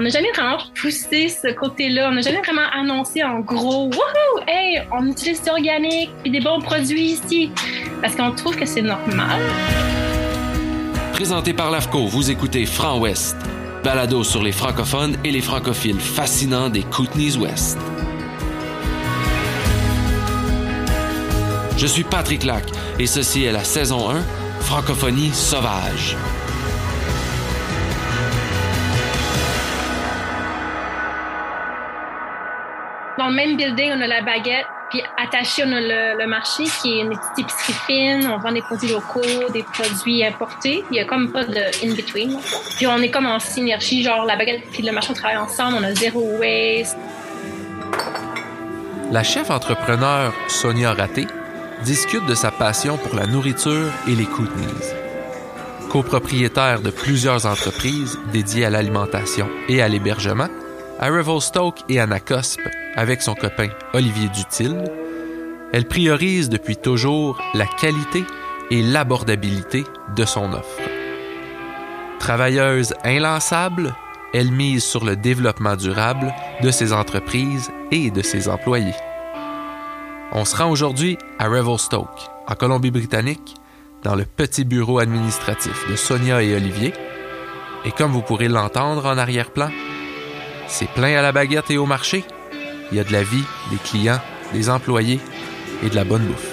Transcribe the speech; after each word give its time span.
On 0.00 0.02
n'a 0.02 0.08
jamais 0.08 0.30
vraiment 0.34 0.56
poussé 0.80 1.28
ce 1.28 1.52
côté-là. 1.52 2.08
On 2.08 2.14
n'a 2.14 2.22
jamais 2.22 2.40
vraiment 2.40 2.66
annoncé 2.72 3.22
en 3.22 3.40
gros, 3.40 3.84
wouhou, 3.84 4.40
hey, 4.48 4.80
on 4.92 5.06
utilise 5.06 5.42
du 5.42 5.50
organique 5.50 6.08
et 6.24 6.30
des 6.30 6.40
bons 6.40 6.58
produits 6.60 7.12
ici. 7.12 7.50
Parce 8.00 8.16
qu'on 8.16 8.32
trouve 8.32 8.56
que 8.56 8.64
c'est 8.64 8.80
normal. 8.80 9.42
Présenté 11.12 11.52
par 11.52 11.70
l'AFCO, 11.70 12.06
vous 12.06 12.30
écoutez 12.30 12.64
Franc 12.64 12.98
Ouest, 12.98 13.36
balado 13.84 14.24
sur 14.24 14.42
les 14.42 14.52
francophones 14.52 15.18
et 15.22 15.30
les 15.30 15.42
francophiles 15.42 16.00
fascinants 16.00 16.70
des 16.70 16.82
Kootenays 16.82 17.36
Ouest. 17.36 17.78
Je 21.76 21.86
suis 21.86 22.04
Patrick 22.04 22.44
Lac 22.44 22.64
et 22.98 23.06
ceci 23.06 23.44
est 23.44 23.52
la 23.52 23.64
saison 23.64 24.08
1, 24.08 24.22
Francophonie 24.60 25.30
sauvage. 25.30 26.16
Dans 33.20 33.28
le 33.28 33.34
même 33.34 33.54
building, 33.54 33.92
on 33.98 34.00
a 34.00 34.06
la 34.06 34.22
baguette, 34.22 34.64
puis 34.88 35.02
attaché, 35.22 35.62
on 35.66 35.72
a 35.72 35.80
le, 35.82 36.26
marché 36.26 36.64
qui 36.80 36.94
est 36.94 37.02
une 37.02 37.10
petite 37.10 37.38
épicerie 37.40 37.74
fine. 37.86 38.26
On 38.26 38.38
vend 38.38 38.50
des 38.50 38.62
produits 38.62 38.88
locaux, 38.88 39.50
des 39.52 39.62
produits 39.62 40.24
importés. 40.24 40.82
Il 40.90 40.96
y 40.96 41.00
a 41.00 41.04
comme 41.04 41.30
pas 41.30 41.44
de 41.44 41.60
in-between. 41.84 42.38
Puis 42.78 42.86
on 42.86 42.96
est 42.96 43.10
comme 43.10 43.26
en 43.26 43.38
synergie, 43.38 44.02
genre 44.02 44.24
la 44.24 44.36
baguette 44.36 44.62
puis 44.72 44.82
le 44.82 44.90
marché, 44.92 45.08
on 45.10 45.12
travaille 45.12 45.36
ensemble, 45.36 45.76
on 45.78 45.82
a 45.82 45.94
zéro 45.94 46.22
waste. 46.38 46.96
La 49.12 49.22
chef 49.22 49.50
entrepreneur 49.50 50.32
Sonia 50.48 50.94
Raté 50.94 51.26
discute 51.84 52.24
de 52.24 52.34
sa 52.34 52.50
passion 52.50 52.96
pour 52.96 53.14
la 53.16 53.26
nourriture 53.26 53.90
et 54.08 54.12
les 54.12 54.24
Kootenays. 54.24 54.96
Copropriétaire 55.90 56.80
de 56.80 56.88
plusieurs 56.88 57.44
entreprises 57.44 58.18
dédiées 58.32 58.64
à 58.64 58.70
l'alimentation 58.70 59.46
et 59.68 59.82
à 59.82 59.88
l'hébergement, 59.88 60.48
à 61.00 61.08
Revelstoke 61.08 61.80
et 61.88 61.98
à 61.98 62.06
Nacospe, 62.06 62.68
avec 62.94 63.22
son 63.22 63.34
copain 63.34 63.68
Olivier 63.94 64.28
Dutil, 64.28 64.76
elle 65.72 65.88
priorise 65.88 66.50
depuis 66.50 66.76
toujours 66.76 67.40
la 67.54 67.64
qualité 67.64 68.22
et 68.70 68.82
l'abordabilité 68.82 69.84
de 70.14 70.24
son 70.26 70.52
offre. 70.52 70.78
Travailleuse 72.18 72.92
inlassable, 73.02 73.94
elle 74.34 74.52
mise 74.52 74.84
sur 74.84 75.04
le 75.06 75.16
développement 75.16 75.74
durable 75.74 76.34
de 76.62 76.70
ses 76.70 76.92
entreprises 76.92 77.70
et 77.90 78.10
de 78.10 78.20
ses 78.20 78.48
employés. 78.48 78.94
On 80.32 80.44
se 80.44 80.54
rend 80.54 80.70
aujourd'hui 80.70 81.16
à 81.38 81.48
Revelstoke, 81.48 82.28
en 82.46 82.54
Colombie-Britannique, 82.54 83.56
dans 84.02 84.16
le 84.16 84.26
petit 84.26 84.64
bureau 84.64 84.98
administratif 84.98 85.90
de 85.90 85.96
Sonia 85.96 86.42
et 86.42 86.54
Olivier. 86.54 86.92
Et 87.86 87.90
comme 87.90 88.12
vous 88.12 88.22
pourrez 88.22 88.48
l'entendre 88.48 89.06
en 89.06 89.16
arrière-plan, 89.16 89.70
c'est 90.70 90.88
plein 90.88 91.18
à 91.18 91.22
la 91.22 91.32
baguette 91.32 91.70
et 91.70 91.78
au 91.78 91.86
marché. 91.86 92.24
Il 92.90 92.96
y 92.96 93.00
a 93.00 93.04
de 93.04 93.12
la 93.12 93.22
vie, 93.22 93.44
des 93.70 93.76
clients, 93.76 94.20
des 94.52 94.70
employés 94.70 95.20
et 95.84 95.90
de 95.90 95.94
la 95.94 96.04
bonne 96.04 96.24
bouffe. 96.24 96.49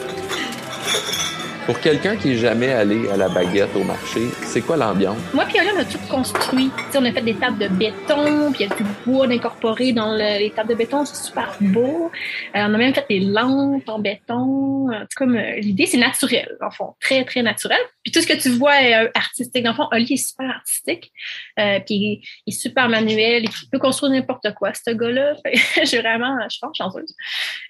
Pour 1.68 1.82
quelqu'un 1.82 2.16
qui 2.16 2.30
n'est 2.30 2.38
jamais 2.38 2.72
allé 2.72 3.10
à 3.10 3.18
la 3.18 3.28
baguette 3.28 3.76
au 3.76 3.84
marché, 3.84 4.30
c'est 4.44 4.62
quoi 4.62 4.78
l'ambiance? 4.78 5.18
Moi 5.34 5.44
puis 5.44 5.58
on 5.60 5.78
a 5.78 5.84
tout 5.84 6.00
construit. 6.10 6.72
on 6.96 7.04
a 7.04 7.12
fait 7.12 7.22
des 7.22 7.36
tables 7.36 7.58
de 7.58 7.68
béton, 7.68 8.54
puis 8.54 8.64
il 8.64 8.70
y 8.70 8.72
a 8.72 8.76
du 8.78 8.84
bois 9.06 9.28
incorporé 9.28 9.92
dans 9.92 10.16
les 10.16 10.50
tables 10.56 10.70
de 10.70 10.76
béton, 10.76 11.04
c'est 11.04 11.28
super 11.28 11.58
beau. 11.60 12.10
Euh, 12.56 12.60
on 12.60 12.74
a 12.74 12.78
même 12.78 12.94
fait 12.94 13.06
des 13.10 13.20
lampes 13.20 13.90
en 13.90 14.00
béton. 14.00 14.88
En 14.90 15.26
l'idée, 15.58 15.88
c'est 15.88 15.98
naturel, 15.98 16.56
en 16.62 16.72
fond, 16.72 16.96
très, 17.02 17.26
très 17.26 17.44
naturel. 17.44 17.80
Puis 18.02 18.14
tout 18.14 18.22
ce 18.22 18.28
que 18.28 18.42
tu 18.42 18.48
vois 18.48 18.82
est 18.82 18.96
euh, 18.96 19.10
artistique. 19.14 19.62
Dans 19.62 19.72
le 19.72 19.76
fond, 19.76 19.90
Oli 19.92 20.14
est 20.14 20.16
super 20.16 20.50
artistique, 20.50 21.12
euh, 21.60 21.82
puis 21.86 22.22
il 22.46 22.54
est 22.54 22.58
super 22.58 22.88
manuel, 22.88 23.44
il 23.44 23.70
peut 23.70 23.80
construire 23.80 24.14
n'importe 24.14 24.54
quoi, 24.54 24.72
ce 24.74 24.92
gars-là. 24.92 25.36
J'ai 25.84 26.00
vraiment, 26.00 26.38
je 26.44 26.56
suis 26.56 26.68
chanceuse. 26.74 27.14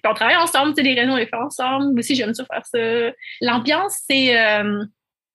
Puis 0.02 0.08
on 0.08 0.14
travaille 0.14 0.36
ensemble, 0.36 0.80
les 0.80 0.94
réunions, 0.94 1.14
on 1.14 1.16
les 1.16 1.26
fait 1.26 1.34
ensemble. 1.34 1.86
Moi 1.86 1.98
aussi, 1.98 2.14
j'aime 2.14 2.32
ça 2.32 2.44
faire 2.44 2.64
ça. 2.64 2.78
L'ambiance, 3.40 3.87
c'est 3.88 4.38
euh, 4.38 4.84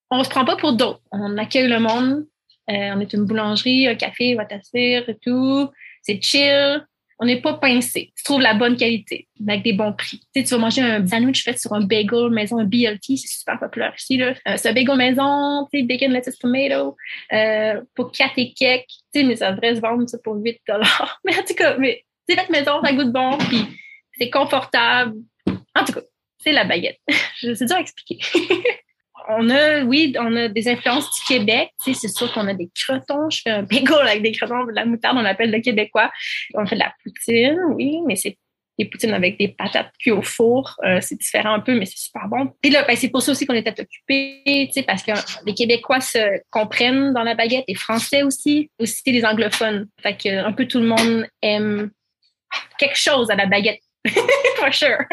on 0.09 0.23
se 0.23 0.29
prend 0.29 0.45
pas 0.45 0.55
pour 0.55 0.73
d'autres. 0.73 1.01
On 1.11 1.37
accueille 1.37 1.67
le 1.67 1.79
monde. 1.79 2.25
Euh, 2.69 2.91
on 2.95 2.99
est 2.99 3.13
une 3.13 3.25
boulangerie, 3.25 3.87
un 3.87 3.95
café, 3.95 4.35
va 4.35 4.45
t'asseoir 4.45 5.09
et 5.09 5.17
tout. 5.21 5.69
C'est 6.01 6.21
chill. 6.21 6.85
On 7.19 7.25
n'est 7.25 7.41
pas 7.41 7.53
pincé. 7.53 8.11
Tu 8.17 8.23
trouves 8.23 8.41
la 8.41 8.53
bonne 8.53 8.75
qualité 8.75 9.27
avec 9.47 9.63
des 9.63 9.73
bons 9.73 9.93
prix. 9.93 10.21
Tu, 10.35 10.45
sais, 10.45 10.57
manger 10.57 10.81
un 10.81 11.05
sandwich 11.05 11.43
fait 11.43 11.57
sur 11.57 11.71
un 11.73 11.81
bagel 11.81 12.29
maison, 12.31 12.57
un 12.57 12.65
BLT, 12.65 13.17
c'est 13.17 13.27
super 13.27 13.59
populaire 13.59 13.93
ici. 13.97 14.21
Euh, 14.21 14.33
c'est 14.57 14.69
un 14.69 14.73
bagel 14.73 14.97
maison, 14.97 15.67
tu 15.71 15.79
sais, 15.79 15.85
bacon, 15.85 16.11
lettuce, 16.11 16.39
tomato, 16.39 16.97
pour 17.95 18.11
4 18.11 18.33
et 18.37 18.53
quelques. 18.53 18.85
Mais 19.15 19.35
ça 19.35 19.51
devrait 19.51 19.75
se 19.75 19.79
vendre 19.79 20.09
ça, 20.09 20.17
pour 20.23 20.35
8 20.35 20.59
Mais 21.25 21.37
en 21.37 21.43
tout 21.43 21.53
cas, 21.55 21.77
mais 21.77 22.03
c'est 22.27 22.35
fait 22.35 22.49
maison, 22.49 22.81
ça 22.83 22.93
goûte 22.93 23.11
bon, 23.11 23.37
puis 23.37 23.67
c'est 24.17 24.29
confortable. 24.29 25.15
En 25.75 25.85
tout 25.85 25.93
cas, 25.93 26.01
c'est 26.43 26.51
la 26.51 26.65
baguette. 26.65 26.99
c'est 27.41 27.65
dur 27.65 27.75
à 27.75 27.79
expliquer. 27.79 28.19
on 29.29 29.49
a, 29.49 29.83
oui, 29.83 30.13
on 30.19 30.35
a 30.35 30.47
des 30.47 30.67
influences 30.67 31.09
du 31.11 31.25
Québec. 31.25 31.69
Tu 31.83 31.93
sais, 31.93 31.99
c'est 32.01 32.15
sûr 32.15 32.31
qu'on 32.33 32.47
a 32.47 32.53
des 32.53 32.69
crotons. 32.75 33.29
Je 33.29 33.41
fais 33.41 33.51
un 33.51 33.63
bagel 33.63 34.07
avec 34.07 34.21
des 34.21 34.31
crotons, 34.31 34.65
de 34.65 34.71
la 34.71 34.85
moutarde, 34.85 35.17
on 35.17 35.25
appelle 35.25 35.51
le 35.51 35.59
québécois. 35.59 36.11
On 36.53 36.65
fait 36.65 36.75
de 36.75 36.81
la 36.81 36.93
poutine, 37.03 37.59
oui, 37.75 37.99
mais 38.05 38.15
c'est 38.15 38.37
des 38.79 38.85
poutines 38.85 39.13
avec 39.13 39.37
des 39.37 39.49
patates 39.49 39.91
cuites 39.99 40.13
au 40.13 40.21
four. 40.21 40.75
Euh, 40.83 40.99
c'est 41.01 41.15
différent 41.15 41.53
un 41.53 41.59
peu, 41.59 41.77
mais 41.77 41.85
c'est 41.85 41.97
super 41.97 42.27
bon. 42.27 42.51
Puis 42.61 42.71
là, 42.71 42.83
ben, 42.83 42.95
c'est 42.95 43.09
pour 43.09 43.21
ça 43.21 43.31
aussi 43.31 43.45
qu'on 43.45 43.53
était 43.53 43.79
occupés, 43.79 44.69
parce 44.87 45.03
que 45.03 45.11
les 45.45 45.53
Québécois 45.53 46.01
se 46.01 46.41
comprennent 46.49 47.13
dans 47.13 47.23
la 47.23 47.35
baguette, 47.35 47.65
les 47.67 47.75
Français 47.75 48.23
aussi, 48.23 48.71
aussi 48.79 49.11
les 49.11 49.25
anglophones. 49.25 49.87
Fait 50.01 50.29
un 50.31 50.51
peu 50.53 50.67
tout 50.67 50.79
le 50.79 50.87
monde 50.87 51.27
aime 51.41 51.91
quelque 52.79 52.97
chose 52.97 53.29
à 53.29 53.35
la 53.35 53.45
baguette. 53.45 53.81
For 54.57 54.73
sure. 54.73 55.05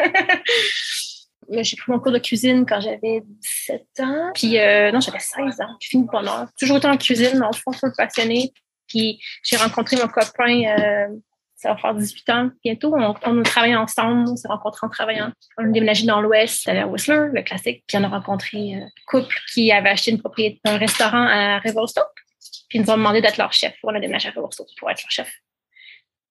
J'ai 1.51 1.75
pris 1.75 1.91
mon 1.91 1.99
cours 1.99 2.11
de 2.11 2.19
cuisine 2.19 2.65
quand 2.65 2.79
j'avais 2.81 3.23
17 3.25 3.81
ans. 3.99 4.31
Puis, 4.33 4.59
euh, 4.59 4.91
non, 4.91 4.99
j'avais 4.99 5.19
16 5.19 5.61
ans. 5.61 5.75
J'ai 5.79 5.89
fini 5.89 6.05
de 6.05 6.09
bonheur. 6.09 6.47
Toujours 6.59 6.77
été 6.77 6.87
en 6.87 6.97
cuisine, 6.97 7.39
mais 7.39 7.45
je 7.51 7.57
suis 7.57 7.63
un 7.67 7.89
peu 7.89 7.93
passionnée. 7.95 8.53
Puis, 8.87 9.19
j'ai 9.43 9.57
rencontré 9.57 9.97
mon 9.97 10.07
copain, 10.07 10.63
euh, 10.65 11.07
ça 11.55 11.69
va 11.69 11.77
faire 11.77 11.93
18 11.93 12.29
ans 12.29 12.49
bientôt. 12.63 12.93
On, 12.97 13.15
on 13.23 13.39
a 13.39 13.43
travaillé 13.43 13.75
ensemble, 13.75 14.29
on 14.29 14.35
s'est 14.35 14.47
rencontrés 14.47 14.85
en 14.87 14.89
travaillant. 14.89 15.31
On 15.57 15.65
a 15.65 15.67
déménagé 15.67 16.05
dans 16.05 16.21
l'Ouest, 16.21 16.67
à 16.67 16.87
Whistler, 16.87 17.27
le 17.33 17.41
classique. 17.43 17.83
Puis, 17.87 17.97
on 17.97 18.03
a 18.03 18.09
rencontré 18.09 18.75
un 18.75 18.87
couple 19.07 19.35
qui 19.53 19.71
avait 19.71 19.89
acheté 19.89 20.11
une 20.11 20.19
propriété, 20.19 20.59
un 20.65 20.77
restaurant 20.77 21.27
à 21.27 21.59
Revelstoke. 21.59 22.05
Puis, 22.69 22.79
ils 22.79 22.81
nous 22.81 22.89
ont 22.89 22.97
demandé 22.97 23.21
d'être 23.21 23.37
leur 23.37 23.53
chef. 23.53 23.73
On 23.83 23.95
a 23.95 23.99
déménagé 23.99 24.29
à 24.29 24.31
Revelstoke 24.31 24.69
pour 24.79 24.89
être 24.89 25.01
leur 25.01 25.11
chef. 25.11 25.31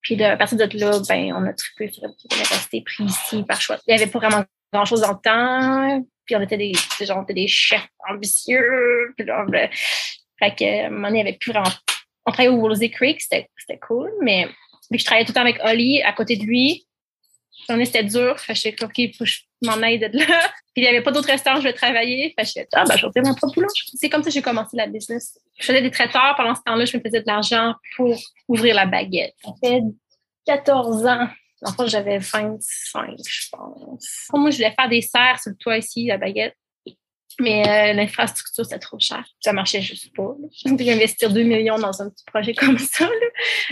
Puis, 0.03 0.17
de, 0.17 0.25
à 0.25 0.37
partir 0.37 0.57
de 0.57 0.79
là, 0.79 0.99
ben, 1.09 1.33
on 1.35 1.47
a 1.47 1.53
trippé 1.53 1.91
sur 1.93 2.03
rester 2.51 2.83
pris 2.83 3.05
ici 3.05 3.43
par 3.43 3.61
choix. 3.61 3.77
Il 3.87 3.95
n'y 3.95 4.03
avait 4.03 4.11
pas 4.11 4.19
vraiment 4.19 4.45
grand 4.73 4.85
chose 4.85 5.01
dans 5.01 5.13
le 5.13 5.21
temps. 5.23 6.05
Puis 6.27 6.37
on 6.37 6.41
était 6.41 6.59
des, 6.59 6.73
genre, 7.01 7.19
on 7.19 7.23
était 7.23 7.35
des 7.35 7.49
chefs 7.49 7.89
ambitieux. 8.09 9.13
Puis 9.17 9.27
là, 9.27 9.45
ben, 9.49 9.69
fait 10.39 10.55
que, 10.55 11.21
avait 11.21 11.33
plus 11.35 11.53
vraiment. 11.53 11.71
On 12.27 12.33
travaillait 12.33 12.55
au 12.55 12.61
Woolsey 12.61 12.91
Creek, 12.91 13.21
c'était 13.21 13.49
cool, 13.81 14.11
mais 14.21 14.49
je 14.91 15.05
travaillais 15.05 15.25
tout 15.25 15.31
le 15.31 15.35
temps 15.35 15.41
avec 15.41 15.59
Oli 15.65 16.03
à 16.03 16.13
côté 16.13 16.37
de 16.37 16.45
lui, 16.45 16.87
c'était 17.85 18.05
dur. 18.05 18.39
Fait 18.39 18.53
que 18.53 18.57
je 18.57 18.61
suis 18.61 18.77
OK, 18.83 18.99
il 18.99 19.15
faut 19.15 19.25
que 19.25 19.31
je 19.31 19.41
m'en 19.63 19.81
aide 19.83 20.13
de 20.13 20.19
là. 20.19 20.25
Puis 20.75 20.83
il 20.83 20.83
n'y 20.83 20.89
avait 20.89 21.03
pas 21.03 21.11
d'autres 21.11 21.29
restaurants 21.29 21.59
où 21.59 21.61
je 21.61 21.69
vais 21.69 21.73
travailler. 21.73 22.35
Fait 22.39 22.45
que 22.45 22.61
je 22.61 22.67
ah, 22.75 22.85
ben, 22.85 22.97
je 22.97 23.07
mon 23.21 23.35
propre 23.35 23.55
boulot. 23.55 23.69
C'est 23.95 24.09
comme 24.09 24.23
ça 24.23 24.31
que 24.31 24.35
j'ai 24.35 24.43
commencé 24.43 24.77
la 24.77 24.87
business. 24.87 25.39
Je 25.59 25.67
faisais 25.67 25.83
des 25.83 25.91
traiteurs. 25.91 26.35
Pendant 26.37 26.55
ce 26.55 26.63
temps-là, 26.63 26.85
je 26.85 26.97
me 26.97 27.03
faisais 27.03 27.21
de 27.21 27.27
l'argent 27.27 27.75
pour 27.97 28.17
ouvrir 28.49 28.75
la 28.75 28.87
baguette. 28.87 29.35
Ça 29.45 29.51
fait 29.63 29.83
14 30.47 31.07
ans 31.07 31.29
en 31.63 31.73
fait, 31.73 31.89
j'avais 31.89 32.19
25, 32.19 33.17
je 33.27 33.49
pense. 33.53 34.29
Moi, 34.33 34.51
je 34.51 34.57
voulais 34.57 34.75
faire 34.79 34.89
des 34.89 35.03
serres 35.03 35.39
sur 35.41 35.51
le 35.51 35.57
toit 35.57 35.79
ici, 35.79 36.07
la 36.07 36.19
baguette. 36.19 36.57
Mais 37.39 37.67
euh, 37.67 37.93
l'infrastructure, 37.95 38.65
c'était 38.65 38.79
trop 38.79 38.99
cher. 38.99 39.25
Ça 39.41 39.53
marchait 39.53 39.81
juste 39.81 40.15
pas. 40.15 40.35
J'ai 40.53 40.93
investir 40.93 41.33
2 41.33 41.43
millions 41.43 41.79
dans 41.79 42.03
un 42.03 42.11
petit 42.11 42.25
projet 42.25 42.55
comme 42.55 42.79
ça. 42.79 43.09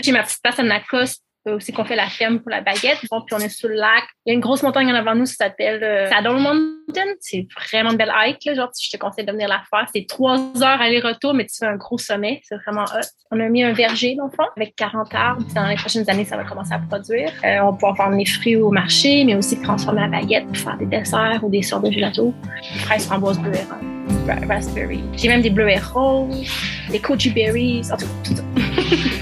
J'ai 0.01 0.11
ma 0.11 0.23
petite 0.23 0.41
place 0.41 0.59
à 0.59 0.63
Nacos 0.63 1.21
aussi 1.47 1.71
qu'on 1.71 1.85
fait 1.85 1.95
la 1.95 2.07
ferme 2.07 2.39
pour 2.39 2.49
la 2.49 2.61
baguette. 2.61 2.99
puis 2.99 3.09
on 3.11 3.39
est 3.39 3.49
sur 3.49 3.69
le 3.69 3.75
lac. 3.75 4.03
Il 4.25 4.29
y 4.29 4.31
a 4.31 4.33
une 4.33 4.41
grosse 4.41 4.63
montagne 4.63 4.91
en 4.91 4.95
avant 4.95 5.15
nous, 5.15 5.25
ça 5.25 5.45
s'appelle 5.45 5.83
euh, 5.83 6.09
Saddle 6.09 6.37
Mountain. 6.37 7.13
C'est 7.19 7.47
vraiment 7.69 7.91
une 7.91 7.97
belle 7.97 8.13
hike. 8.13 8.43
Là. 8.45 8.55
Genre, 8.55 8.69
je 8.79 8.89
te 8.89 8.97
conseille 8.97 9.25
de 9.25 9.31
venir 9.31 9.47
la 9.47 9.61
faire. 9.69 9.87
C'est 9.93 10.05
trois 10.07 10.37
heures 10.37 10.81
aller-retour, 10.81 11.33
mais 11.33 11.45
tu 11.45 11.57
fais 11.57 11.65
un 11.65 11.77
gros 11.77 11.97
sommet. 11.97 12.41
C'est 12.43 12.55
vraiment 12.57 12.83
hot. 12.83 13.07
On 13.31 13.39
a 13.39 13.47
mis 13.47 13.63
un 13.63 13.73
verger, 13.73 14.15
dans 14.15 14.25
le 14.25 14.31
fond, 14.31 14.45
avec 14.55 14.75
40 14.75 15.13
arbres. 15.13 15.43
Dans 15.55 15.67
les 15.67 15.75
prochaines 15.75 16.09
années, 16.09 16.25
ça 16.25 16.37
va 16.37 16.43
commencer 16.43 16.73
à 16.73 16.79
produire. 16.79 17.31
Euh, 17.43 17.59
on 17.61 17.71
va 17.71 17.73
pouvoir 17.73 17.95
vendre 17.95 18.17
les 18.17 18.25
fruits 18.25 18.55
au 18.55 18.71
marché, 18.71 19.23
mais 19.23 19.35
aussi 19.35 19.59
transformer 19.61 20.01
la 20.01 20.07
baguette 20.07 20.45
pour 20.47 20.57
faire 20.57 20.77
des 20.77 20.85
desserts 20.85 21.39
ou 21.43 21.49
des 21.49 21.61
sortes 21.61 21.85
de 21.85 21.91
gelato. 21.91 22.33
Fraises 22.81 23.05
framboises 23.05 23.39
bleues 23.39 23.53
et 23.55 24.45
raspberry. 24.45 25.03
J'ai 25.13 25.27
même 25.27 25.41
des 25.41 25.49
bleuets 25.49 25.79
roses, 25.79 26.45
des 26.91 26.99
goji 26.99 27.29
berries, 27.29 27.83
en 27.91 27.97
tout, 27.97 28.05
tout 28.23 28.35
ça. 28.35 28.43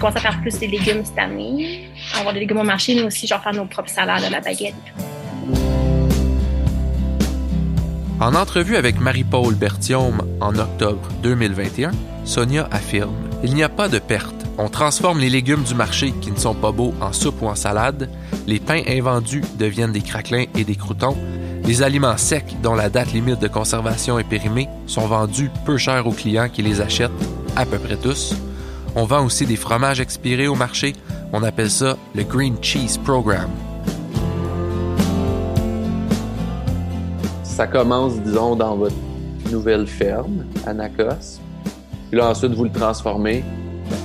on 0.00 0.04
commence 0.04 0.16
à 0.16 0.20
faire 0.20 0.40
plus 0.40 0.58
des 0.58 0.66
légumes 0.66 1.04
cette 1.04 1.18
année. 1.18 1.90
Avoir 2.16 2.32
des 2.32 2.40
légumes 2.40 2.56
au 2.56 2.64
marché, 2.64 2.94
mais 2.94 3.02
aussi 3.02 3.26
genre 3.26 3.42
faire 3.42 3.52
nos 3.52 3.66
propres 3.66 3.90
salades 3.90 4.24
à 4.24 4.30
la 4.30 4.40
baguette. 4.40 4.74
En 8.18 8.34
entrevue 8.34 8.76
avec 8.76 8.98
Marie-Paul 8.98 9.54
Berthiaume 9.54 10.22
en 10.40 10.58
octobre 10.58 11.06
2021, 11.22 11.90
Sonia 12.24 12.66
affirme 12.70 13.14
Il 13.44 13.54
n'y 13.54 13.62
a 13.62 13.68
pas 13.68 13.88
de 13.88 13.98
perte. 13.98 14.34
On 14.56 14.70
transforme 14.70 15.18
les 15.18 15.28
légumes 15.28 15.64
du 15.64 15.74
marché 15.74 16.12
qui 16.22 16.30
ne 16.30 16.38
sont 16.38 16.54
pas 16.54 16.72
beaux 16.72 16.94
en 17.02 17.12
soupe 17.12 17.42
ou 17.42 17.48
en 17.48 17.54
salade. 17.54 18.08
Les 18.46 18.58
pains 18.58 18.82
invendus 18.88 19.42
deviennent 19.58 19.92
des 19.92 20.00
craquelins 20.00 20.46
et 20.56 20.64
des 20.64 20.76
croutons. 20.76 21.16
Les 21.64 21.82
aliments 21.82 22.16
secs 22.16 22.56
dont 22.62 22.74
la 22.74 22.88
date 22.88 23.12
limite 23.12 23.38
de 23.38 23.48
conservation 23.48 24.18
est 24.18 24.24
périmée 24.24 24.68
sont 24.86 25.06
vendus 25.06 25.50
peu 25.66 25.76
cher 25.76 26.06
aux 26.06 26.12
clients 26.12 26.48
qui 26.48 26.62
les 26.62 26.80
achètent, 26.80 27.10
à 27.54 27.66
peu 27.66 27.78
près 27.78 27.96
tous. 27.96 28.34
On 28.96 29.04
vend 29.04 29.24
aussi 29.24 29.46
des 29.46 29.54
fromages 29.54 30.00
expirés 30.00 30.48
au 30.48 30.56
marché. 30.56 30.94
On 31.32 31.44
appelle 31.44 31.70
ça 31.70 31.96
le 32.16 32.24
Green 32.24 32.56
Cheese 32.60 32.98
Program. 33.04 33.48
Ça 37.44 37.68
commence, 37.68 38.20
disons, 38.20 38.56
dans 38.56 38.74
votre 38.74 38.96
nouvelle 39.48 39.86
ferme, 39.86 40.44
Anacos. 40.66 41.38
Puis 42.10 42.18
là, 42.18 42.30
ensuite, 42.30 42.52
vous 42.52 42.64
le 42.64 42.72
transformez, 42.72 43.44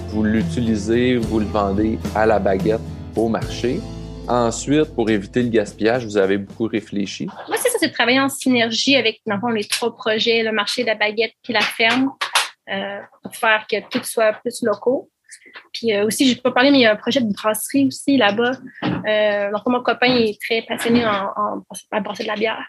vous 0.09 0.23
l'utilisez, 0.23 1.17
vous 1.17 1.39
le 1.39 1.47
vendez 1.47 1.97
à 2.13 2.27
la 2.27 2.37
baguette 2.37 2.81
au 3.15 3.27
marché. 3.27 3.79
Ensuite, 4.27 4.93
pour 4.93 5.09
éviter 5.09 5.41
le 5.41 5.49
gaspillage, 5.49 6.05
vous 6.05 6.17
avez 6.17 6.37
beaucoup 6.37 6.67
réfléchi. 6.67 7.25
Moi, 7.47 7.57
c'est 7.59 7.69
ça, 7.69 7.77
c'est 7.79 7.87
de 7.87 7.93
travailler 7.93 8.19
en 8.19 8.29
synergie 8.29 8.95
avec, 8.95 9.21
dans 9.25 9.49
les 9.49 9.63
trois 9.63 9.95
projets, 9.95 10.43
le 10.43 10.51
marché, 10.51 10.83
la 10.83 10.95
baguette 10.95 11.33
puis 11.41 11.53
la 11.53 11.61
ferme. 11.61 12.11
Euh, 12.69 12.99
pour 13.21 13.35
faire 13.35 13.67
que 13.69 13.77
tout 13.89 14.03
soit 14.03 14.33
plus 14.33 14.63
locaux. 14.63 15.11
Puis 15.71 15.93
euh, 15.93 16.05
aussi, 16.05 16.33
je 16.33 16.41
peux 16.41 16.51
parler, 16.51 16.71
mais 16.71 16.79
il 16.79 16.81
y 16.81 16.85
a 16.87 16.93
un 16.93 16.95
projet 16.95 17.21
de 17.21 17.31
brasserie 17.31 17.85
aussi 17.85 18.17
là-bas. 18.17 18.53
Euh, 18.83 19.51
donc, 19.51 19.61
mon 19.67 19.83
copain 19.83 20.15
est 20.15 20.41
très 20.41 20.63
passionné 20.63 21.05
en, 21.05 21.31
en, 21.35 21.63
à 21.91 21.99
brasser 21.99 22.23
de 22.23 22.27
la 22.27 22.35
bière. 22.35 22.65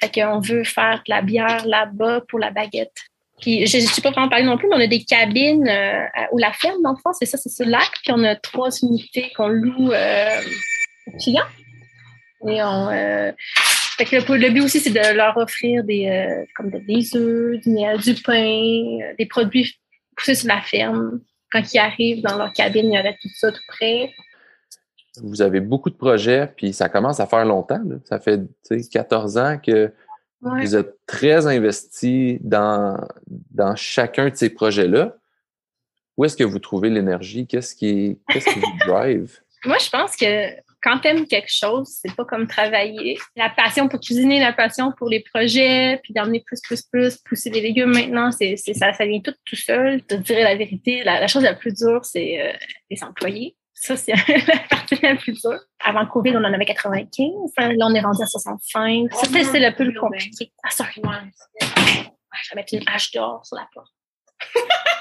Fait 0.00 0.12
qu'on 0.12 0.40
veut 0.40 0.64
faire 0.64 1.02
de 1.06 1.10
la 1.10 1.22
bière 1.22 1.64
là-bas 1.64 2.22
pour 2.28 2.38
la 2.38 2.50
baguette. 2.50 2.92
Puis, 3.40 3.66
je 3.66 3.78
ne 3.78 3.82
sais 3.82 4.02
pas 4.02 4.10
vraiment 4.10 4.28
parler 4.28 4.44
non 4.44 4.58
plus, 4.58 4.68
mais 4.68 4.76
on 4.76 4.80
a 4.80 4.86
des 4.86 5.04
cabines 5.04 5.66
euh, 5.66 6.04
où 6.32 6.38
la 6.38 6.52
ferme, 6.52 6.82
dans 6.82 6.90
le 6.90 6.98
fond, 6.98 7.12
c'est 7.12 7.26
ça, 7.26 7.38
c'est 7.38 7.48
ce 7.48 7.62
lac. 7.62 7.90
Puis, 8.02 8.12
on 8.12 8.22
a 8.24 8.34
trois 8.36 8.70
unités 8.82 9.32
qu'on 9.34 9.48
loue 9.48 9.92
euh, 9.92 10.40
aux 11.06 11.16
clients. 11.16 11.46
Et 12.46 12.62
on, 12.62 12.88
euh, 12.90 13.32
fait 13.98 14.04
que 14.04 14.32
le, 14.32 14.50
but 14.50 14.60
aussi, 14.60 14.78
c'est 14.78 14.90
de 14.90 15.16
leur 15.16 15.36
offrir 15.36 15.82
des, 15.82 16.06
euh, 16.06 16.44
comme 16.56 16.70
des 16.70 17.16
œufs, 17.16 17.60
du 17.60 17.70
miel, 17.70 17.98
du 17.98 18.14
pain, 18.14 18.32
euh, 19.02 19.14
des 19.18 19.26
produits 19.26 19.74
poussés 20.16 20.36
sur 20.36 20.48
la 20.48 20.60
ferme. 20.60 21.20
Quand 21.50 21.62
ils 21.72 21.78
arrivent 21.78 22.22
dans 22.22 22.38
leur 22.38 22.52
cabine, 22.52 22.92
il 22.92 22.96
y 22.96 22.98
aurait 22.98 23.18
tout 23.20 23.28
ça 23.34 23.50
tout 23.50 23.60
près. 23.66 24.12
Vous 25.20 25.42
avez 25.42 25.60
beaucoup 25.60 25.90
de 25.90 25.96
projets, 25.96 26.48
puis 26.56 26.72
ça 26.72 26.88
commence 26.88 27.18
à 27.18 27.26
faire 27.26 27.44
longtemps. 27.44 27.82
Là. 27.84 27.96
Ça 28.04 28.20
fait 28.20 28.40
14 28.92 29.36
ans 29.36 29.58
que 29.58 29.92
vous 30.40 30.76
êtes 30.76 30.94
très 31.06 31.48
investi 31.48 32.38
dans, 32.40 33.04
dans 33.50 33.74
chacun 33.74 34.28
de 34.28 34.36
ces 34.36 34.50
projets-là. 34.50 35.16
Où 36.16 36.24
est-ce 36.24 36.36
que 36.36 36.44
vous 36.44 36.60
trouvez 36.60 36.90
l'énergie? 36.90 37.48
Qu'est-ce 37.48 37.74
qui, 37.74 38.20
qu'est-ce 38.28 38.48
qui 38.48 38.60
vous 38.60 38.86
drive? 38.86 39.40
Moi, 39.64 39.78
je 39.78 39.90
pense 39.90 40.14
que 40.14 40.67
quand 40.88 40.98
tu 41.00 41.08
aimes 41.08 41.26
quelque 41.26 41.50
chose, 41.52 41.88
c'est 42.00 42.14
pas 42.14 42.24
comme 42.24 42.46
travailler. 42.46 43.18
La 43.36 43.50
passion 43.50 43.88
pour 43.88 44.00
cuisiner, 44.00 44.40
la 44.40 44.54
passion 44.54 44.92
pour 44.96 45.08
les 45.08 45.20
projets, 45.20 46.00
puis 46.02 46.14
d'emmener 46.14 46.40
plus, 46.40 46.60
plus, 46.62 46.82
plus, 46.82 47.18
pousser 47.18 47.50
des 47.50 47.60
légumes 47.60 47.92
maintenant, 47.92 48.32
c'est, 48.32 48.56
ça, 48.56 48.92
ça 48.94 49.04
vient 49.04 49.20
tout 49.20 49.34
tout 49.44 49.56
seul. 49.56 50.02
Te 50.02 50.14
dirais 50.14 50.44
la 50.44 50.56
vérité, 50.56 51.04
la, 51.04 51.26
chose 51.26 51.42
la 51.42 51.54
plus 51.54 51.74
dure, 51.74 52.04
c'est 52.04 52.40
euh, 52.40 52.52
les 52.90 53.04
employés. 53.04 53.54
Ça, 53.74 53.96
c'est 53.96 54.12
la 54.46 54.58
partie 54.70 54.98
la 55.02 55.14
plus 55.16 55.32
dure. 55.32 55.60
Avant 55.84 56.06
COVID, 56.06 56.36
on 56.36 56.44
en 56.44 56.54
avait 56.54 56.64
95. 56.64 57.28
Là, 57.58 57.86
on 57.86 57.94
est 57.94 58.00
rendu 58.00 58.22
à 58.22 58.26
65. 58.26 59.12
Ça, 59.12 59.26
c'est, 59.26 59.60
le 59.60 59.74
plus 59.74 59.94
compliqué. 59.94 60.52
Ah, 60.64 60.70
sorry. 60.70 60.92
je 60.96 62.50
vais 62.50 62.56
mettre 62.56 62.74
une 62.74 62.88
hache 62.88 63.12
d'or 63.12 63.44
sur 63.44 63.56
la 63.56 63.68
porte. 63.74 63.92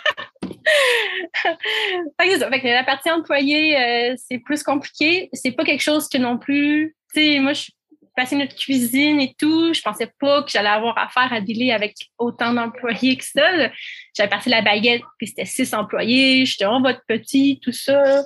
fait 2.20 2.74
la 2.74 2.84
partie 2.84 3.12
employée, 3.12 3.78
euh, 3.78 4.16
c'est 4.18 4.40
plus 4.40 4.64
compliqué. 4.64 5.30
C'est 5.34 5.52
pas 5.52 5.64
quelque 5.64 5.84
chose 5.84 6.08
que 6.10 6.18
non 6.18 6.38
plus. 6.38 6.96
Tu 7.14 7.22
sais, 7.22 7.40
moi, 7.40 7.54
je 7.54 7.62
suis 7.64 7.74
passionnée 8.16 8.48
de 8.48 8.54
cuisine 8.54 9.22
et 9.22 9.36
tout. 9.38 9.74
Je 9.74 9.82
pensais 9.82 10.12
pas 10.20 10.44
que 10.44 10.50
j'allais 10.50 10.70
avoir 10.70 10.98
affaire 10.98 11.32
à 11.32 11.40
dealer 11.40 11.72
avec 11.72 11.96
autant 12.18 12.54
d'employés 12.54 13.16
que 13.18 13.24
ça. 13.24 13.70
J'avais 14.16 14.30
passé 14.30 14.50
la 14.50 14.62
baguette, 14.62 15.04
puis 15.18 15.28
c'était 15.28 15.46
six 15.46 15.74
employés. 15.74 16.46
J'étais 16.46 16.66
en 16.66 16.82
votre 16.82 17.02
petit, 17.08 17.60
tout 17.62 17.72
ça. 17.72 18.24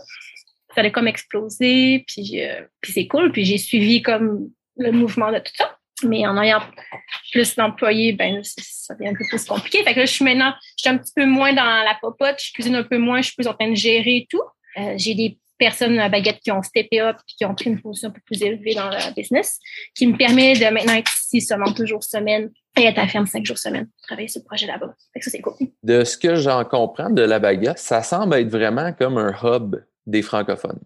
Ça 0.74 0.78
allait 0.78 0.92
comme 0.92 1.08
exploser. 1.08 2.06
Puis, 2.08 2.42
euh, 2.42 2.62
puis 2.80 2.94
c'est 2.94 3.08
cool. 3.08 3.32
Puis 3.32 3.46
j'ai 3.46 3.58
suivi 3.58 4.02
comme 4.02 4.50
le 4.78 4.92
mouvement 4.92 5.32
de 5.32 5.40
tout 5.40 5.54
ça. 5.56 5.78
Mais 6.04 6.26
en 6.26 6.42
ayant 6.42 6.62
plus 7.32 7.56
d'employés, 7.56 8.14
ben 8.14 8.42
ça 8.44 8.94
devient 8.96 9.10
un 9.10 9.16
peu 9.16 9.26
plus 9.30 9.46
compliqué. 9.46 9.84
Fait 9.84 9.94
que 9.94 10.00
là, 10.00 10.06
je 10.06 10.12
suis 10.12 10.26
maintenant, 10.26 10.54
je 10.78 10.84
suis 10.84 10.90
un 10.90 10.98
petit 10.98 11.14
peu 11.16 11.26
moins 11.26 11.54
dans 11.54 11.64
la 11.64 11.98
popote, 12.02 12.42
je 12.44 12.54
cuisine 12.54 12.76
un 12.76 12.84
peu 12.84 12.98
moins, 12.98 13.22
je 13.22 13.28
suis 13.28 13.36
plus 13.36 13.48
en 13.48 13.54
train 13.54 13.70
de 13.70 13.76
gérer 13.76 14.28
tout. 14.30 14.42
Euh, 14.78 14.94
j'ai 14.98 15.16
des 15.16 15.38
personnes 15.58 16.00
à 16.00 16.10
baguette 16.10 16.40
qui 16.40 16.52
ont 16.52 16.64
steppé 16.64 17.02
up 17.02 17.18
et 17.18 17.34
qui 17.38 17.46
ont 17.46 17.54
pris 17.54 17.70
une 17.70 17.80
position 17.80 18.10
un 18.10 18.12
peu 18.12 18.22
plus 18.26 18.42
élevée 18.42 18.74
dans 18.74 18.90
le 18.90 19.14
business, 19.14 19.60
qui 19.94 20.08
me 20.08 20.18
permet 20.18 20.54
de 20.54 20.66
maintenant 20.74 20.96
être 20.96 21.12
ici 21.14 21.40
seulement 21.40 21.70
deux 21.72 21.86
jours 21.86 22.04
semaine 22.04 22.50
et 22.78 22.86
être 22.86 22.98
à 22.98 23.04
la 23.04 23.08
ferme 23.08 23.28
cinq 23.28 23.46
jours 23.46 23.60
semaine, 23.60 23.88
travailler 24.02 24.28
sur 24.28 24.42
le 24.42 24.46
projet 24.46 24.66
là-bas. 24.66 24.96
ça, 25.20 25.30
c'est 25.30 25.42
cool. 25.42 25.54
De 25.84 26.04
ce 26.04 26.18
que 26.18 26.36
j'en 26.36 26.66
comprends 26.66 27.12
de 27.12 27.22
la 27.22 27.38
baguette, 27.38 27.78
ça 27.78 28.02
semble 28.02 28.36
être 28.36 28.50
vraiment 28.50 28.92
comme 28.94 29.20
un 29.20 29.36
hub 29.44 29.76
des 30.08 30.24
francophones. 30.24 30.80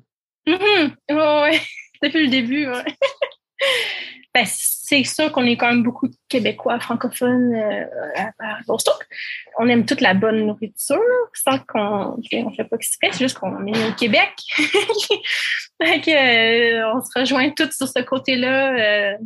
Mm 0.45 0.53
-hmm. 0.53 1.59
depuis 2.03 2.25
le 2.25 2.29
début, 2.29 2.67
ouais. 2.67 2.83
Ben, 4.33 4.45
c'est 4.87 5.03
sûr 5.03 5.31
qu'on 5.31 5.45
est 5.45 5.57
quand 5.57 5.69
même 5.69 5.81
beaucoup 5.81 6.07
de 6.07 6.15
Québécois 6.29 6.79
francophones 6.79 7.55
euh, 7.55 7.85
à, 8.39 8.59
Boston. 8.67 8.93
On 9.57 9.67
aime 9.67 9.85
toute 9.85 10.01
la 10.01 10.13
bonne 10.13 10.45
nourriture 10.45 10.99
sans 11.33 11.57
qu'on 11.59 12.17
ne 12.17 12.55
fait 12.55 12.63
pas 12.65 12.75
exprès, 12.75 13.09
c'est 13.11 13.25
juste 13.25 13.39
qu'on 13.39 13.65
est 13.65 13.87
au 13.87 13.93
Québec. 13.93 14.31
Euh, 15.81 16.81
on 16.95 17.01
se 17.01 17.19
rejoint 17.19 17.49
tous 17.49 17.69
sur 17.71 17.89
ce 17.89 18.01
côté-là. 18.01 19.11
Euh, 19.11 19.17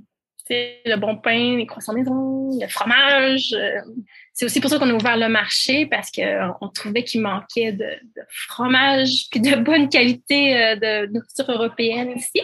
le 0.50 0.96
bon 0.96 1.16
pain, 1.16 1.58
les 1.58 1.68
croissants 1.68 1.94
maison, 1.94 2.50
le 2.60 2.68
fromage. 2.68 3.56
c'est 4.34 4.46
aussi 4.46 4.60
pour 4.60 4.72
ça 4.72 4.80
qu'on 4.80 4.90
a 4.90 4.94
ouvert 4.94 5.16
le 5.16 5.30
marché 5.30 5.86
parce 5.86 6.10
qu'on 6.10 6.70
trouvait 6.70 7.04
qu'il 7.04 7.22
manquait 7.22 7.72
de, 7.72 7.86
de, 7.86 8.22
fromage 8.48 9.28
puis 9.30 9.42
de 9.42 9.58
bonne 9.58 9.90
qualité 9.90 10.76
de 10.78 11.06
nourriture 11.14 11.52
européenne 11.52 12.14
ici. 12.18 12.42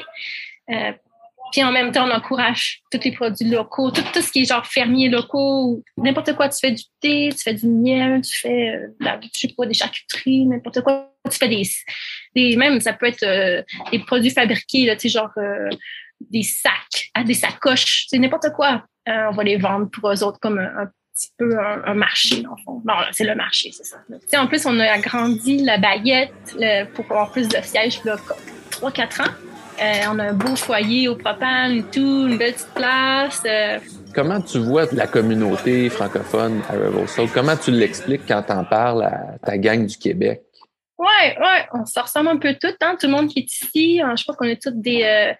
En 1.63 1.71
même 1.71 1.91
temps, 1.91 2.07
on 2.07 2.11
encourage 2.11 2.81
tous 2.91 2.99
les 3.03 3.11
produits 3.11 3.49
locaux, 3.49 3.91
tout, 3.91 4.03
ce 4.21 4.31
qui 4.31 4.41
est 4.41 4.45
genre 4.45 4.65
fermier 4.65 5.09
locaux, 5.09 5.83
n'importe 5.97 6.35
quoi. 6.35 6.49
Tu 6.49 6.59
fais 6.59 6.71
du 6.71 6.83
thé, 7.01 7.29
tu 7.31 7.43
fais 7.43 7.53
du 7.53 7.67
miel, 7.67 8.21
tu 8.21 8.35
fais 8.37 8.69
euh, 8.75 9.17
je 9.33 9.39
sais 9.39 9.53
pas, 9.55 9.65
des 9.65 9.73
charcuteries, 9.73 10.45
n'importe 10.45 10.81
quoi. 10.81 11.11
Tu 11.29 11.37
fais 11.37 11.47
des, 11.47 11.63
des 12.35 12.55
même 12.55 12.79
ça 12.81 12.93
peut 12.93 13.07
être 13.07 13.23
euh, 13.23 13.61
des 13.91 13.99
produits 13.99 14.31
fabriqués, 14.31 14.85
là, 14.85 14.95
tu 14.95 15.01
sais, 15.01 15.09
genre 15.09 15.31
euh, 15.37 15.69
des 16.19 16.43
sacs, 16.43 17.09
ah, 17.13 17.23
des 17.23 17.33
sacoches, 17.33 18.05
c'est 18.09 18.17
n'importe 18.17 18.51
quoi. 18.55 18.83
on 19.07 19.31
va 19.31 19.43
les 19.43 19.57
vendre 19.57 19.89
pour 19.89 20.11
eux 20.11 20.23
autres 20.23 20.39
comme 20.39 20.59
un, 20.59 20.89
petit 21.13 21.29
peu 21.37 21.57
un, 21.57 21.93
marché, 21.93 22.41
dans 22.41 22.51
le 22.51 22.63
fond. 22.63 22.81
Non, 22.85 22.95
c'est 23.11 23.23
le 23.23 23.35
marché, 23.35 23.71
c'est 23.71 23.85
ça. 23.85 23.97
sais, 24.27 24.37
en 24.37 24.47
plus, 24.47 24.65
on 24.65 24.79
a 24.79 24.85
agrandi 24.85 25.63
la 25.63 25.77
baguette 25.77 26.57
pour 26.93 27.05
avoir 27.05 27.31
plus 27.31 27.47
de 27.47 27.57
sièges, 27.61 28.03
là, 28.03 28.17
3-4 28.71 29.21
ans. 29.21 29.54
Euh, 29.81 30.03
on 30.09 30.19
a 30.19 30.29
un 30.29 30.33
beau 30.33 30.55
foyer 30.55 31.09
au 31.09 31.15
propane 31.15 31.77
et 31.77 31.83
tout, 31.83 32.27
une 32.27 32.37
belle 32.37 32.53
petite 32.53 32.73
place. 32.73 33.43
Euh. 33.45 33.79
Comment 34.13 34.39
tu 34.39 34.59
vois 34.59 34.85
la 34.93 35.05
communauté 35.05 35.89
francophone 35.89 36.61
à 36.69 36.73
Revel 36.73 37.29
Comment 37.33 37.57
tu 37.57 37.71
l'expliques 37.71 38.21
quand 38.25 38.43
tu 38.43 38.53
en 38.53 38.63
parles 38.63 39.03
à 39.03 39.37
ta 39.45 39.57
gang 39.57 39.85
du 39.85 39.97
Québec? 39.97 40.43
Ouais, 40.97 41.37
ouais, 41.37 41.67
on 41.73 41.85
se 41.85 41.99
ressemble 41.99 42.29
un 42.29 42.37
peu 42.37 42.55
toutes, 42.59 42.77
hein? 42.81 42.95
tout 42.97 43.07
le 43.07 43.11
monde 43.11 43.27
qui 43.27 43.39
est 43.39 43.53
ici. 43.53 43.99
Je 43.99 44.23
pense 44.23 44.37
qu'on 44.37 44.45
est 44.45 44.61
tous 44.61 44.71
des, 44.71 45.03
euh, 45.03 45.33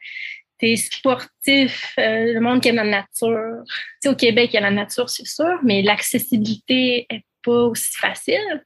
des 0.62 0.76
sportifs, 0.76 1.94
le 1.98 2.40
monde 2.40 2.62
qui 2.62 2.68
aime 2.68 2.76
la 2.76 2.84
nature. 2.84 3.64
Tu 3.66 3.74
sais, 4.02 4.10
au 4.10 4.16
Québec, 4.16 4.50
il 4.52 4.56
y 4.56 4.58
a 4.58 4.62
la 4.62 4.72
nature, 4.72 5.10
c'est 5.10 5.26
sûr, 5.26 5.60
mais 5.64 5.82
l'accessibilité 5.82 7.06
est 7.10 7.24
pas 7.46 7.66
aussi 7.66 7.96
facile. 7.98 8.64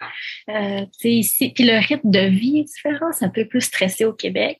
Euh, 0.49 0.85
ici, 1.03 1.51
puis 1.53 1.65
le 1.65 1.77
rythme 1.77 2.09
de 2.09 2.27
vie 2.27 2.59
est 2.59 2.63
différent, 2.63 3.11
c'est 3.11 3.25
un 3.25 3.29
peu 3.29 3.45
plus 3.45 3.61
stressé 3.61 4.05
au 4.05 4.13
Québec. 4.13 4.59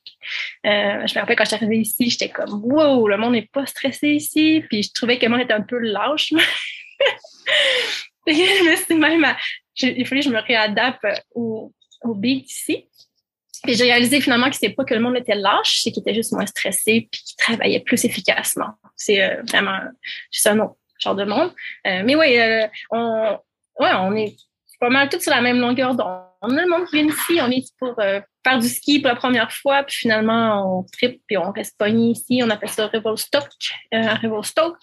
Euh, 0.66 1.06
je 1.06 1.14
me 1.14 1.20
rappelle 1.20 1.36
quand 1.36 1.44
je 1.44 1.48
suis 1.48 1.56
arrivée 1.56 1.78
ici, 1.78 2.10
j'étais 2.10 2.28
comme 2.28 2.62
wow, 2.64 3.08
le 3.08 3.16
monde 3.16 3.32
n'est 3.32 3.48
pas 3.52 3.66
stressé 3.66 4.08
ici, 4.10 4.62
puis 4.68 4.82
je 4.82 4.92
trouvais 4.92 5.18
que 5.18 5.24
le 5.24 5.30
monde 5.30 5.40
était 5.40 5.54
un 5.54 5.62
peu 5.62 5.78
lâche. 5.78 6.32
me 8.26 8.76
suis 8.76 8.94
même, 8.94 9.26
il 9.76 10.06
fallait 10.06 10.20
que 10.20 10.28
je 10.28 10.32
me 10.32 10.40
réadapte 10.40 11.04
au, 11.34 11.72
au 12.02 12.14
beat 12.14 12.50
ici. 12.50 12.86
Et 13.66 13.74
j'ai 13.74 13.84
réalisé 13.84 14.20
finalement 14.20 14.48
que 14.48 14.54
c'était 14.54 14.72
pas 14.72 14.84
que 14.84 14.94
le 14.94 15.00
monde 15.00 15.16
était 15.16 15.34
lâche, 15.34 15.80
c'est 15.82 15.92
qu'il 15.92 16.00
était 16.00 16.14
juste 16.14 16.32
moins 16.32 16.46
stressé 16.46 17.08
puis 17.10 17.22
qu'il 17.22 17.36
travaillait 17.36 17.80
plus 17.80 18.04
efficacement. 18.04 18.70
C'est 18.96 19.22
euh, 19.22 19.42
vraiment 19.48 19.78
juste 20.30 20.46
un 20.46 20.60
autre 20.60 20.76
genre 20.98 21.14
de 21.14 21.24
monde. 21.24 21.52
Euh, 21.86 22.02
mais 22.04 22.14
oui, 22.14 22.38
on, 22.90 23.38
ouais, 23.78 23.90
on 23.94 24.14
est 24.14 24.36
pas 24.78 24.90
mal 24.90 25.08
tous 25.08 25.20
sur 25.20 25.32
la 25.32 25.42
même 25.42 25.60
longueur 25.60 25.94
d'onde. 25.94 26.22
On 26.42 26.56
a 26.56 26.62
le 26.62 26.70
monde 26.70 26.86
qui 26.86 26.96
vient 26.96 27.12
ici, 27.12 27.38
on 27.42 27.50
est 27.50 27.66
pour 27.78 27.94
faire 27.96 28.58
du 28.58 28.66
ski 28.66 28.98
pour 29.00 29.08
la 29.08 29.16
première 29.16 29.52
fois, 29.52 29.82
puis 29.82 29.96
finalement 29.98 30.78
on 30.78 30.84
tripe 30.84 31.20
puis 31.26 31.36
on 31.36 31.52
reste 31.52 31.76
pogné 31.76 32.12
ici. 32.12 32.40
On 32.42 32.48
appelle 32.48 32.70
ça 32.70 32.86
Revolstock, 32.86 33.50
euh, 33.92 34.42
Stock. 34.42 34.78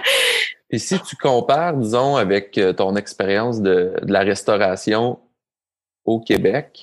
Et 0.70 0.78
si 0.78 1.00
tu 1.00 1.16
compares, 1.16 1.76
disons, 1.78 2.16
avec 2.16 2.60
ton 2.76 2.96
expérience 2.96 3.62
de, 3.62 3.94
de 4.02 4.12
la 4.12 4.20
restauration 4.20 5.18
au 6.04 6.20
Québec, 6.20 6.78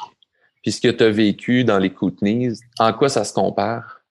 puis 0.61 0.71
ce 0.71 0.81
que 0.81 0.89
tu 0.89 1.03
as 1.03 1.09
vécu 1.09 1.63
dans 1.63 1.79
les 1.79 1.91
Kootenays, 1.91 2.53
en 2.79 2.93
quoi 2.93 3.09
ça 3.09 3.23
se 3.23 3.33
compare? 3.33 4.01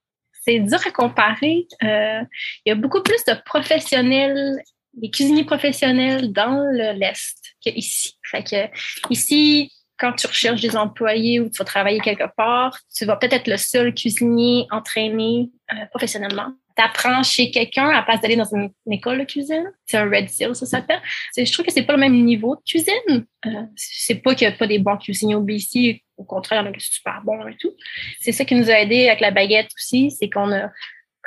C'est 0.43 0.61
dur 0.61 0.79
à 0.87 0.91
comparer. 0.91 1.67
Euh, 1.83 2.23
il 2.65 2.69
y 2.69 2.71
a 2.71 2.75
beaucoup 2.75 3.03
plus 3.03 3.23
de 3.25 3.35
professionnels, 3.45 4.63
des 5.00 5.11
cuisiniers 5.11 5.45
professionnels 5.45 6.33
dans 6.33 6.62
l'Est 6.73 7.37
qu'ici. 7.61 8.19
Fait 8.23 8.43
que 8.43 9.11
ici, 9.11 9.73
quand 9.99 10.12
tu 10.12 10.26
recherches 10.26 10.61
des 10.61 10.76
employés 10.76 11.40
ou 11.40 11.49
tu 11.50 11.59
vas 11.59 11.64
travailler 11.64 12.00
quelque 12.00 12.28
part, 12.37 12.78
tu 12.95 13.05
vas 13.05 13.17
peut-être 13.17 13.35
être 13.35 13.49
le 13.49 13.57
seul 13.57 13.95
cuisinier 13.95 14.67
entraîné 14.71 15.50
euh, 15.73 15.87
professionnellement 15.90 16.52
t'apprends 16.78 17.25
chez 17.25 17.50
quelqu'un 17.50 17.88
à 17.90 18.02
place 18.02 18.21
d'aller 18.21 18.37
dans 18.37 18.55
une, 18.55 18.71
école 18.88 19.19
de 19.19 19.25
cuisine. 19.25 19.69
C'est 19.85 19.97
un 19.97 20.09
Red 20.09 20.28
Seal, 20.28 20.55
ça 20.55 20.64
s'appelle. 20.64 21.00
Je 21.37 21.52
trouve 21.52 21.67
que 21.67 21.73
c'est 21.73 21.83
pas 21.83 21.95
le 21.95 21.99
même 21.99 22.25
niveau 22.25 22.55
de 22.55 22.61
cuisine. 22.64 23.26
Euh, 23.47 23.50
c'est 23.75 24.23
pas 24.23 24.37
qu'il 24.37 24.47
n'y 24.47 24.55
a 24.55 24.57
pas 24.57 24.69
des 24.69 24.78
bons 24.78 24.97
cuisiniers 24.97 25.35
au 25.35 25.40
BC. 25.40 26.05
Au 26.17 26.23
contraire, 26.23 26.62
il 26.62 26.67
y 26.67 26.76
en 26.76 26.78
super 26.78 27.21
bons 27.25 27.45
et 27.49 27.57
tout. 27.59 27.73
C'est 28.21 28.31
ça 28.31 28.45
qui 28.45 28.55
nous 28.55 28.71
a 28.71 28.75
aidé 28.75 29.09
avec 29.09 29.21
la 29.21 29.33
baguette 29.33 29.71
aussi, 29.76 30.12
c'est 30.12 30.31
qu'on 30.31 30.52
a 30.52 30.71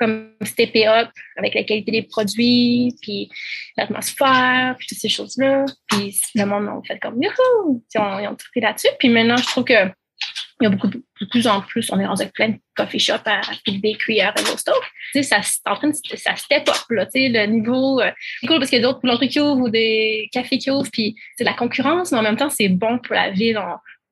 comme 0.01 0.31
steppé 0.41 0.87
up 0.87 1.09
avec 1.37 1.53
la 1.53 1.63
qualité 1.63 1.91
des 1.91 2.01
produits, 2.01 2.95
puis 3.01 3.29
l'atmosphère, 3.77 4.75
puis 4.79 4.87
toutes 4.87 4.97
ces 4.97 5.09
choses-là. 5.09 5.65
Puis 5.87 6.19
le 6.33 6.45
monde 6.45 6.67
a 6.67 6.79
fait 6.87 6.99
comme 6.99 7.21
youhou! 7.21 7.83
Ils 7.93 7.99
ont, 7.99 8.19
ils 8.19 8.27
ont 8.27 8.37
là-dessus. 8.55 8.87
Puis 8.97 9.09
maintenant, 9.09 9.37
je 9.37 9.45
trouve 9.45 9.65
que 9.65 9.91
il 10.59 10.65
y 10.65 10.67
a 10.67 10.69
beaucoup 10.69 10.87
de, 10.87 11.01
plus 11.31 11.47
en 11.47 11.61
plus, 11.61 11.91
on 11.91 11.99
est 11.99 12.03
dans 12.03 12.15
plein 12.35 12.49
de 12.49 12.57
coffee 12.75 12.99
shop 12.99 13.15
à, 13.25 13.39
à 13.39 13.71
bakery 13.81 14.21
à 14.21 14.29
Revo 14.31 14.55
Tu 14.55 15.23
sais, 15.23 15.23
ça, 15.23 15.41
en 15.65 15.75
train 15.75 15.89
de, 15.89 15.95
ça 16.15 16.35
step 16.35 16.69
up, 16.69 16.75
là, 16.91 17.05
tu 17.07 17.13
sais, 17.13 17.29
le 17.29 17.45
niveau, 17.47 17.99
euh, 17.99 18.11
c'est 18.39 18.47
cool 18.47 18.59
parce 18.59 18.69
qu'il 18.69 18.79
y 18.79 18.83
a 18.83 18.87
d'autres 18.87 18.99
boulangeries 19.01 19.29
qui 19.29 19.39
ouvrent 19.39 19.63
ou 19.63 19.69
des 19.69 20.29
cafés 20.31 20.59
qui 20.59 20.69
ouvrent, 20.69 20.91
puis 20.91 21.15
c'est 21.35 21.43
la 21.43 21.53
concurrence, 21.53 22.11
mais 22.11 22.19
en 22.19 22.21
même 22.21 22.37
temps, 22.37 22.51
c'est 22.51 22.69
bon 22.69 22.99
pour 22.99 23.15
la 23.15 23.31
ville. 23.31 23.59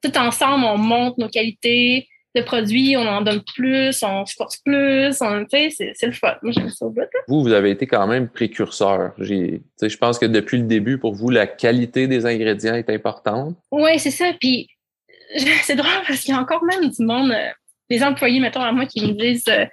tout 0.03 0.17
ensemble, 0.17 0.65
on 0.65 0.77
monte 0.77 1.19
nos 1.19 1.29
qualités 1.29 2.08
de 2.36 2.41
produits, 2.41 2.95
on 2.95 3.07
en 3.07 3.21
donne 3.21 3.41
plus, 3.55 4.03
on 4.03 4.25
se 4.25 4.36
force 4.36 4.57
plus, 4.57 5.19
on, 5.21 5.45
tu 5.45 5.71
sais, 5.71 5.93
c'est 5.95 6.05
le 6.05 6.12
fun. 6.12 6.36
Moi, 6.43 6.51
j'aime 6.51 6.69
ça 6.69 6.86
au 6.86 6.91
bout. 6.91 7.01
Vous, 7.27 7.41
vous 7.41 7.53
avez 7.53 7.71
été 7.71 7.88
quand 7.88 8.05
même 8.05 8.29
précurseur. 8.29 9.13
Je 9.17 9.98
pense 9.98 10.19
que 10.19 10.25
depuis 10.25 10.57
le 10.57 10.65
début, 10.65 10.98
pour 10.98 11.15
vous, 11.15 11.29
la 11.29 11.48
qualité 11.48 12.07
des 12.07 12.25
ingrédients 12.25 12.75
est 12.75 12.89
importante. 12.89 13.55
Oui, 13.71 13.98
c'est 13.98 14.12
ça. 14.12 14.31
Puis 14.39 14.69
c'est 15.63 15.75
drôle 15.75 16.03
parce 16.07 16.21
qu'il 16.21 16.33
y 16.33 16.38
a 16.38 16.39
encore 16.39 16.63
même 16.63 16.89
du 16.89 17.03
monde, 17.03 17.31
euh, 17.31 17.50
des 17.89 18.03
employés, 18.03 18.39
mettons, 18.39 18.62
à 18.62 18.71
moi, 18.71 18.86
qui 18.86 19.01
me 19.01 19.13
disent 19.13 19.48
euh, 19.48 19.65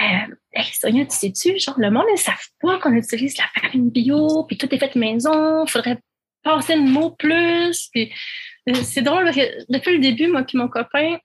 euh 0.00 0.34
hey, 0.52 0.66
Sonia, 0.72 1.04
tu 1.06 1.16
sais-tu, 1.16 1.58
genre, 1.58 1.78
le 1.78 1.90
monde, 1.90 2.06
ils 2.12 2.18
savent 2.18 2.48
pas 2.60 2.78
qu'on 2.78 2.92
utilise 2.94 3.36
la 3.38 3.44
farine 3.60 3.90
bio, 3.90 4.44
puis 4.44 4.56
tout 4.56 4.72
est 4.74 4.78
fait 4.78 4.94
maison, 4.96 5.66
faudrait 5.66 5.98
passer 6.42 6.76
le 6.76 6.82
mot 6.82 7.10
plus. 7.10 7.88
Puis 7.92 8.12
euh, 8.68 8.74
c'est 8.82 9.02
drôle 9.02 9.24
parce 9.24 9.36
que 9.36 9.72
depuis 9.72 9.94
le 9.94 10.00
début, 10.00 10.28
moi 10.28 10.42
puis 10.42 10.58
mon 10.58 10.68
copain, 10.68 11.18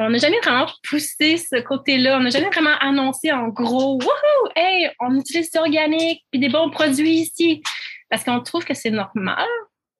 on 0.00 0.10
n'a 0.10 0.18
jamais 0.18 0.40
vraiment 0.42 0.66
poussé 0.88 1.36
ce 1.36 1.60
côté-là. 1.60 2.18
On 2.18 2.20
n'a 2.20 2.30
jamais 2.30 2.50
vraiment 2.50 2.76
annoncé 2.80 3.32
en 3.32 3.48
gros, 3.48 3.94
wouhou, 3.94 4.50
hey, 4.56 4.90
on 5.00 5.18
utilise 5.18 5.50
du 5.50 5.58
organique, 5.58 6.24
puis 6.30 6.40
des 6.40 6.48
bons 6.48 6.70
produits 6.70 7.20
ici. 7.20 7.62
Parce 8.08 8.24
qu'on 8.24 8.40
trouve 8.40 8.64
que 8.64 8.74
c'est 8.74 8.90
normal. 8.90 9.46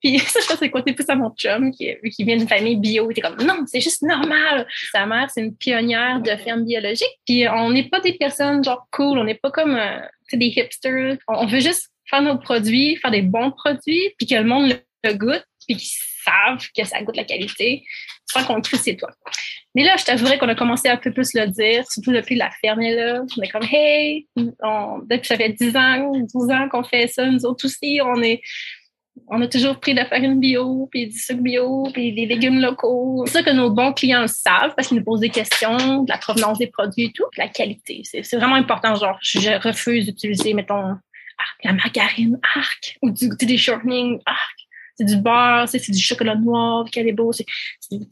Puis 0.00 0.19
ça, 0.19 0.40
je 0.40 0.47
pense 0.47 0.57
que 0.57 0.64
c'est 0.64 0.71
côté 0.71 0.92
plus 0.92 1.09
à 1.09 1.14
mon 1.14 1.30
chum, 1.30 1.71
qui, 1.71 1.95
qui 2.11 2.25
vient 2.25 2.37
d'une 2.37 2.49
famille 2.49 2.76
bio. 2.76 3.11
Il 3.11 3.23
comme, 3.23 3.37
non, 3.45 3.64
c'est 3.66 3.80
juste 3.80 4.02
normal. 4.02 4.66
Sa 4.92 5.07
mère, 5.07 5.28
c'est 5.33 5.42
une 5.42 5.54
pionnière 5.54 6.21
de 6.21 6.30
ferme 6.37 6.64
biologique. 6.64 7.21
Puis 7.26 7.49
on 7.49 7.71
n'est 7.71 7.88
pas 7.88 8.00
des 8.00 8.14
personnes 8.14 8.64
genre 8.64 8.87
cool, 8.90 9.19
on 9.19 9.25
n'est 9.25 9.35
pas 9.35 9.50
comme 9.50 9.76
euh, 9.76 10.00
des 10.33 10.47
hipsters. 10.47 11.19
On, 11.28 11.47
veut 11.47 11.61
juste 11.61 11.90
faire 12.07 12.23
nos 12.23 12.38
produits, 12.38 12.97
faire 12.97 13.11
des 13.11 13.23
bons 13.23 13.50
produits, 13.50 14.14
puis 14.19 14.26
que 14.26 14.35
le 14.35 14.45
monde 14.45 14.73
le, 15.04 15.14
goûte, 15.14 15.45
puis 15.66 15.76
qu'ils 15.76 15.88
savent 16.25 16.67
que 16.77 16.85
ça 16.85 17.03
goûte 17.03 17.17
la 17.17 17.25
qualité, 17.25 17.85
sans 18.31 18.45
qu'on 18.45 18.57
le 18.57 18.62
c'est 18.62 18.97
toi. 18.97 19.11
Mais 19.75 19.85
là, 19.85 19.97
je 19.97 20.05
t'avouerais 20.05 20.39
qu'on 20.39 20.49
a 20.49 20.55
commencé 20.55 20.89
à 20.89 20.95
un 20.95 20.97
peu 20.97 21.12
plus 21.12 21.33
le 21.35 21.47
dire, 21.47 21.85
surtout 21.89 22.12
depuis 22.12 22.35
la 22.35 22.50
ferme 22.61 22.81
là. 22.81 23.23
On 23.39 23.43
est 23.43 23.49
comme, 23.49 23.67
hey, 23.71 24.27
depuis 24.37 25.27
ça 25.27 25.37
fait 25.37 25.50
10 25.50 25.77
ans, 25.77 26.12
12 26.35 26.50
ans 26.50 26.69
qu'on 26.69 26.83
fait 26.83 27.07
ça, 27.07 27.27
nous 27.27 27.45
autres 27.47 27.67
aussi, 27.67 28.00
on 28.03 28.21
est, 28.23 28.41
on 29.29 29.41
a 29.43 29.47
toujours 29.47 29.79
pris 29.79 29.93
de 29.93 29.99
la 29.99 30.07
farine 30.07 30.41
bio, 30.41 30.89
puis 30.91 31.07
du 31.07 31.19
sucre 31.19 31.41
bio, 31.41 31.89
puis 31.93 32.12
des 32.12 32.27
légumes 32.27 32.61
locaux. 32.61 33.25
C'est 33.27 33.35
ça 33.35 33.43
que 33.43 33.50
nos 33.50 33.71
bons 33.71 33.93
clients 33.93 34.27
savent 34.27 34.75
parce 34.77 34.89
qu'ils 34.89 34.99
nous 34.99 35.05
posent 35.05 35.21
des 35.21 35.31
questions 35.31 36.03
de 36.03 36.11
la 36.11 36.19
provenance 36.19 36.59
des 36.59 36.67
produits 36.67 37.05
et 37.05 37.12
tout, 37.12 37.27
la 37.37 37.49
qualité. 37.49 38.03
C'est 38.05 38.37
vraiment 38.37 38.57
important. 38.57 38.95
Genre, 38.97 39.19
je 39.23 39.62
refuse 39.62 40.07
d'utiliser, 40.07 40.55
mettons, 40.55 40.97
la 41.65 41.73
margarine, 41.73 42.39
arc, 42.57 42.99
ou 43.03 43.11
du, 43.11 43.29
des 43.29 43.59
shortening, 43.59 44.21
arc. 44.27 44.57
C'est 45.00 45.07
du 45.07 45.16
beurre, 45.16 45.66
c'est 45.66 45.90
du 45.90 45.99
chocolat 45.99 46.35
noir, 46.35 46.85
beau, 47.14 47.33
c'est 47.33 47.47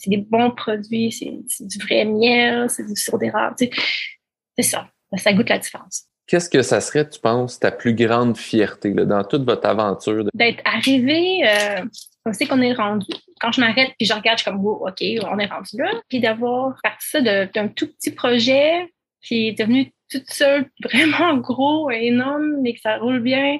des 0.06 0.16
bons 0.16 0.52
produits, 0.52 1.12
c'est 1.12 1.66
du 1.66 1.78
vrai 1.80 2.06
miel, 2.06 2.70
c'est 2.70 2.86
du 2.86 2.96
sirop 2.96 3.18
d'érable. 3.18 3.56
C'est 3.58 4.62
ça. 4.62 4.88
Ça 5.18 5.34
goûte 5.34 5.50
la 5.50 5.58
différence. 5.58 6.04
Qu'est-ce 6.26 6.48
que 6.48 6.62
ça 6.62 6.80
serait, 6.80 7.06
tu 7.06 7.20
penses, 7.20 7.58
ta 7.58 7.70
plus 7.70 7.94
grande 7.94 8.38
fierté 8.38 8.94
là, 8.94 9.04
dans 9.04 9.22
toute 9.22 9.44
votre 9.44 9.66
aventure? 9.66 10.24
D'être 10.32 10.62
arrivé, 10.64 11.46
euh, 11.46 11.84
on 12.24 12.32
sait 12.32 12.46
qu'on 12.46 12.62
est 12.62 12.72
rendu. 12.72 13.06
Quand 13.38 13.52
je 13.52 13.60
m'arrête 13.60 13.92
puis 13.98 14.06
je 14.06 14.14
regarde, 14.14 14.38
je 14.38 14.44
suis 14.44 14.50
comme, 14.50 14.64
oh, 14.64 14.86
OK, 14.88 15.04
on 15.30 15.38
est 15.38 15.46
rendu 15.46 15.76
là. 15.76 15.90
Puis 16.08 16.20
d'avoir 16.20 16.74
parti 16.82 17.06
ça 17.06 17.20
d'un 17.20 17.68
tout 17.68 17.88
petit 17.88 18.12
projet 18.12 18.90
qui 19.22 19.48
est 19.48 19.58
devenu 19.58 19.92
toute 20.10 20.30
seule 20.30 20.70
vraiment 20.82 21.36
gros, 21.36 21.90
énorme, 21.90 22.62
mais 22.62 22.72
que 22.72 22.80
ça 22.80 22.96
roule 22.96 23.20
bien. 23.20 23.58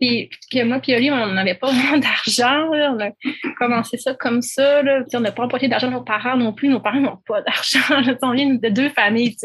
Puis 0.00 0.30
que 0.50 0.64
moi 0.64 0.78
puis 0.80 0.94
Oli, 0.94 1.10
on 1.10 1.26
n'avait 1.26 1.54
pas 1.54 1.66
vraiment 1.72 1.98
d'argent. 1.98 2.70
On 2.72 3.00
a 3.00 3.10
commencé 3.58 3.98
ça 3.98 4.14
comme 4.14 4.40
ça. 4.40 4.82
Là. 4.82 5.02
on 5.12 5.20
n'a 5.20 5.32
pas 5.32 5.44
emprunté 5.44 5.68
d'argent 5.68 5.90
nos 5.90 6.02
parents 6.02 6.36
non 6.36 6.52
plus. 6.52 6.68
Nos 6.68 6.80
parents 6.80 7.00
n'ont 7.00 7.18
pas 7.26 7.42
d'argent. 7.46 8.16
On 8.22 8.32
vient 8.32 8.54
de 8.54 8.68
deux 8.68 8.88
familles 8.88 9.36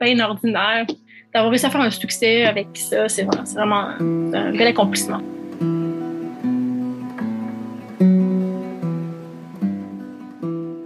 bien 0.00 0.20
ordinaires 0.20 0.86
d'avoir 1.32 1.50
réussi 1.50 1.66
à 1.66 1.70
faire 1.70 1.80
un 1.80 1.90
succès 1.90 2.44
avec 2.44 2.68
ça, 2.74 3.08
c'est 3.08 3.24
vraiment, 3.24 3.88
un 3.98 4.52
bel 4.52 4.66
accomplissement. 4.66 5.22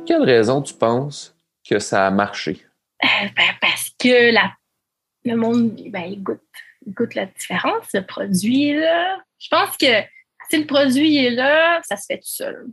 Quelle 0.07 0.23
raison 0.23 0.63
tu 0.63 0.75
penses 0.75 1.37
que 1.69 1.81
ça 1.81 2.07
a 2.07 2.11
marché? 2.11 2.65
Euh, 3.03 3.29
ben, 3.37 3.55
parce 3.61 3.91
que 3.99 4.33
la, 4.33 4.53
le 5.25 5.35
monde, 5.35 5.73
ben, 5.91 6.05
il, 6.05 6.23
goûte, 6.23 6.41
il 6.87 6.95
goûte 6.95 7.15
la 7.15 7.27
différence, 7.27 7.87
le 7.93 8.03
produit. 8.03 8.75
Là. 8.75 9.19
Je 9.39 9.49
pense 9.49 9.77
que 9.77 10.03
si 10.51 10.59
le 10.59 10.67
produit 10.67 11.17
est 11.25 11.31
là, 11.31 11.81
ça 11.83 11.97
se 11.97 12.07
fait 12.07 12.19
tout 12.19 12.29
seul. 12.29 12.67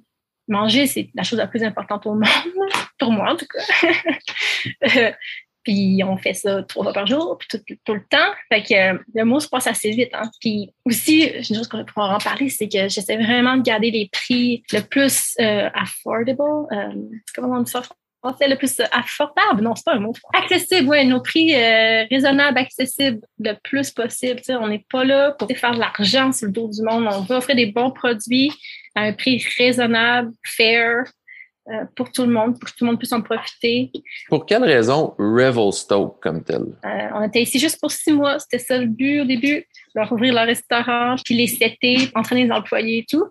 Manger, 0.47 0.87
c'est 0.87 1.09
la 1.15 1.23
chose 1.23 1.39
la 1.39 1.47
plus 1.47 1.63
importante 1.63 2.05
au 2.05 2.15
monde, 2.15 2.25
pour 2.99 3.11
moi 3.11 3.31
en 3.31 3.35
tout 3.35 3.47
cas. 3.47 5.13
Puis 5.63 6.01
on 6.03 6.17
fait 6.17 6.33
ça 6.33 6.61
trois 6.63 6.83
fois 6.83 6.93
par 6.93 7.07
jour, 7.07 7.37
puis 7.37 7.47
tout, 7.85 7.93
le 7.93 8.05
temps. 8.09 8.33
Fait 8.51 8.63
que 8.63 8.73
euh, 8.73 8.99
le 9.15 9.23
mot 9.23 9.39
se 9.39 9.47
passe 9.47 9.65
assez 9.65 9.91
vite. 9.91 10.09
Hein. 10.13 10.29
Puis 10.41 10.73
aussi, 10.83 11.23
une 11.23 11.55
chose 11.55 11.69
qu'on 11.69 11.85
pourra 11.85 12.15
en 12.15 12.19
parler, 12.19 12.49
c'est 12.49 12.67
que 12.67 12.89
j'essaie 12.89 13.15
vraiment 13.15 13.55
de 13.55 13.61
garder 13.61 13.89
les 13.89 14.09
prix 14.11 14.63
le 14.73 14.81
plus 14.81 15.35
euh, 15.39 15.69
affordable. 15.73 16.41
Euh, 16.73 16.93
comment 17.33 17.57
on 17.57 17.61
dit 17.61 17.71
ça 17.71 17.81
français? 18.23 18.47
Le 18.47 18.55
plus 18.55 18.79
affordable? 18.91 19.61
Non, 19.61 19.75
c'est 19.75 19.85
pas 19.85 19.95
un 19.95 19.99
mot. 19.99 20.13
Accessible, 20.33 20.89
oui, 20.89 21.05
nos 21.05 21.21
prix 21.21 21.53
euh, 21.53 22.05
raisonnables, 22.09 22.57
accessibles 22.57 23.21
le 23.39 23.53
plus 23.63 23.91
possible. 23.91 24.41
on 24.49 24.67
n'est 24.67 24.85
pas 24.89 25.03
là 25.03 25.31
pour 25.31 25.49
faire 25.55 25.73
de 25.73 25.79
l'argent 25.79 26.31
sur 26.31 26.47
le 26.47 26.53
dos 26.53 26.69
du 26.69 26.81
monde. 26.81 27.07
On 27.11 27.21
veut 27.21 27.35
offrir 27.35 27.55
des 27.55 27.67
bons 27.67 27.91
produits 27.91 28.51
à 28.95 29.01
un 29.01 29.13
prix 29.13 29.43
raisonnable, 29.57 30.31
fair, 30.43 31.05
euh, 31.69 31.85
pour 31.95 32.11
tout 32.11 32.23
le 32.23 32.31
monde, 32.31 32.59
pour 32.59 32.69
que 32.69 32.75
tout 32.75 32.83
le 32.83 32.91
monde 32.91 32.99
puisse 32.99 33.13
en 33.13 33.21
profiter. 33.21 33.89
Pour 34.27 34.45
quelle 34.45 34.65
raison 34.65 35.15
Revelstoke 35.17 36.21
comme 36.21 36.43
tel? 36.43 36.63
Euh, 36.83 37.07
on 37.15 37.23
était 37.23 37.41
ici 37.41 37.57
juste 37.57 37.79
pour 37.79 37.89
six 37.89 38.11
mois. 38.11 38.37
C'était 38.39 38.59
ça 38.59 38.77
le 38.77 38.87
but 38.87 39.21
au 39.21 39.25
début, 39.25 39.65
leur 39.95 40.11
ouvrir 40.11 40.33
leur 40.33 40.45
restaurant, 40.45 41.15
puis 41.23 41.35
les 41.35 41.47
setter, 41.47 42.09
entraîner 42.15 42.45
les 42.45 42.51
employés 42.51 42.97
et 42.99 43.05
tout. 43.09 43.23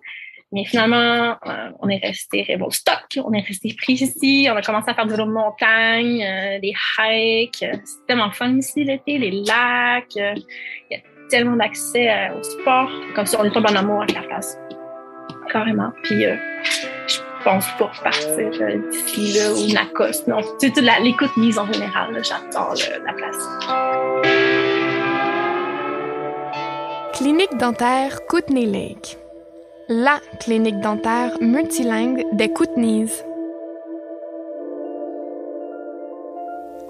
Mais 0.52 0.64
finalement, 0.66 1.37
euh, 1.47 1.71
on 1.80 1.88
est 1.88 2.04
resté 2.04 2.47
Stock, 2.71 3.18
on 3.25 3.32
est 3.32 3.40
resté 3.40 3.75
pris 3.75 3.94
ici, 3.94 4.49
on 4.50 4.56
a 4.56 4.61
commencé 4.61 4.90
à 4.90 4.94
faire 4.94 5.06
du 5.06 5.12
vélo 5.12 5.25
de 5.25 5.32
montagne, 5.32 6.23
euh, 6.23 6.61
des 6.61 6.75
hikes. 6.99 7.64
C'est 7.85 8.06
tellement 8.06 8.30
fun 8.30 8.56
ici 8.59 8.85
l'été, 8.85 9.16
les 9.16 9.30
lacs. 9.30 10.14
Il 10.14 10.44
y 10.90 10.94
a 10.97 10.99
tellement 11.30 11.56
d'accès 11.56 12.30
au 12.38 12.42
sport. 12.42 12.90
Comme 13.14 13.25
si 13.25 13.35
on 13.37 13.44
est 13.44 13.50
tombé 13.50 13.71
en 13.71 13.76
amour 13.76 14.02
avec 14.02 14.14
la 14.14 14.23
place. 14.23 14.59
Carrément. 15.50 15.90
Puis 16.02 16.23
je 16.23 17.18
pense 17.44 17.66
pour 17.78 17.90
partir 18.02 18.50
d'ici 18.90 19.38
là 19.38 19.52
ou 19.54 19.73
Lacoste. 19.73 20.28
Non, 20.28 20.42
toute 20.61 20.76
l'écoute 20.76 21.35
mise 21.38 21.59
en 21.59 21.71
général, 21.73 22.23
j'adore 22.23 22.75
la 23.04 23.12
place. 23.14 23.49
Clinique 27.14 27.56
dentaire 27.56 28.26
Kootenay 28.26 28.66
Lake 28.66 29.21
la 29.92 30.20
clinique 30.40 30.80
dentaire 30.80 31.37
multilingue 31.42 32.25
des 32.32 32.50
Kootenays. 32.50 33.11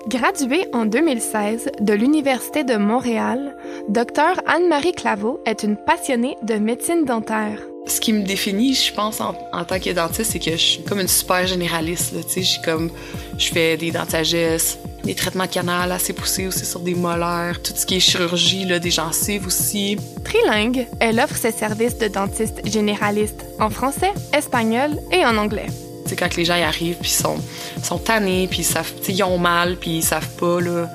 Graduée 0.06 0.66
en 0.72 0.86
2016 0.86 1.70
de 1.80 1.92
l'Université 1.94 2.62
de 2.62 2.76
Montréal, 2.76 3.56
Dr 3.88 4.40
Anne-Marie 4.46 4.92
Claveau 4.92 5.40
est 5.46 5.64
une 5.64 5.76
passionnée 5.76 6.36
de 6.42 6.54
médecine 6.54 7.04
dentaire. 7.04 7.71
Ce 7.86 8.00
qui 8.00 8.12
me 8.12 8.22
définit, 8.22 8.74
je 8.74 8.92
pense, 8.92 9.20
en, 9.20 9.34
tant 9.64 9.80
que 9.80 9.90
dentiste, 9.90 10.32
c'est 10.32 10.38
que 10.38 10.52
je 10.52 10.56
suis 10.56 10.82
comme 10.82 11.00
une 11.00 11.08
super 11.08 11.46
généraliste. 11.46 12.14
Je 12.14 12.64
comme, 12.64 12.90
je 13.36 13.48
fais 13.48 13.76
des 13.76 13.90
dentagesses, 13.90 14.78
des 15.04 15.14
traitements 15.14 15.48
canal 15.48 15.90
assez 15.90 16.12
poussés 16.12 16.46
aussi 16.46 16.64
sur 16.64 16.80
des 16.80 16.94
molaires, 16.94 17.60
tout 17.62 17.72
ce 17.74 17.84
qui 17.84 17.96
est 17.96 18.00
chirurgie, 18.00 18.64
là, 18.64 18.78
des 18.78 18.90
gencives 18.90 19.46
aussi. 19.46 19.96
Trilingue, 20.24 20.86
elle 21.00 21.18
offre 21.18 21.36
ses 21.36 21.50
services 21.50 21.98
de 21.98 22.08
dentiste 22.08 22.60
généraliste 22.64 23.44
en 23.58 23.68
français, 23.68 24.12
espagnol 24.32 24.98
et 25.10 25.24
en 25.24 25.36
anglais. 25.36 25.66
C'est 26.06 26.16
quand 26.16 26.34
les 26.36 26.44
gens 26.44 26.56
y 26.56 26.62
arrivent 26.62 26.98
puis 27.00 27.10
sont 27.10 27.36
sont 27.82 27.98
tannés 27.98 28.46
puis 28.48 28.60
ils 28.60 28.64
savent, 28.64 28.92
ils 29.08 29.22
ont 29.22 29.38
mal 29.38 29.76
puis 29.76 29.98
ils 29.98 30.02
savent 30.02 30.34
pas 30.36 30.60
là, 30.60 30.88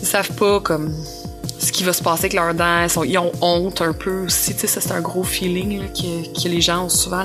ils 0.00 0.06
savent 0.06 0.32
pas 0.32 0.60
comme 0.60 0.94
ce 1.58 1.72
qui 1.72 1.84
va 1.84 1.92
se 1.92 2.02
passer 2.02 2.22
avec 2.22 2.32
leurs 2.34 2.54
dents. 2.54 2.86
Ils, 3.04 3.18
ont 3.18 3.32
honte 3.40 3.82
un 3.82 3.92
peu 3.92 4.24
aussi. 4.24 4.56
Tu 4.56 4.66
c'est 4.66 4.92
un 4.92 5.00
gros 5.00 5.22
feeling 5.22 5.82
que, 5.92 6.48
les 6.48 6.60
gens 6.60 6.84
ont 6.84 6.88
souvent 6.88 7.24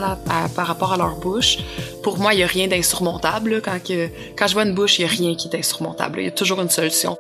par 0.56 0.68
rapport 0.68 0.94
à 0.94 0.98
leur 0.98 1.16
bouche. 1.16 1.58
Pour 2.04 2.18
moi, 2.20 2.34
il 2.34 2.38
n'y 2.38 2.44
a 2.44 2.48
rien 2.48 2.68
d'insurmontable. 2.68 3.62
Quand, 3.64 3.78
quand 4.38 4.48
je 4.48 4.54
vois 4.54 4.64
une 4.64 4.74
bouche, 4.74 5.00
il 5.00 5.06
n'y 5.06 5.12
a 5.12 5.14
rien 5.14 5.36
qui 5.36 5.48
est 5.48 5.58
insurmontable. 5.58 6.20
Il 6.20 6.26
y 6.26 6.28
a 6.28 6.32
toujours 6.32 6.62
une 6.62 6.70
solution. 6.70 7.18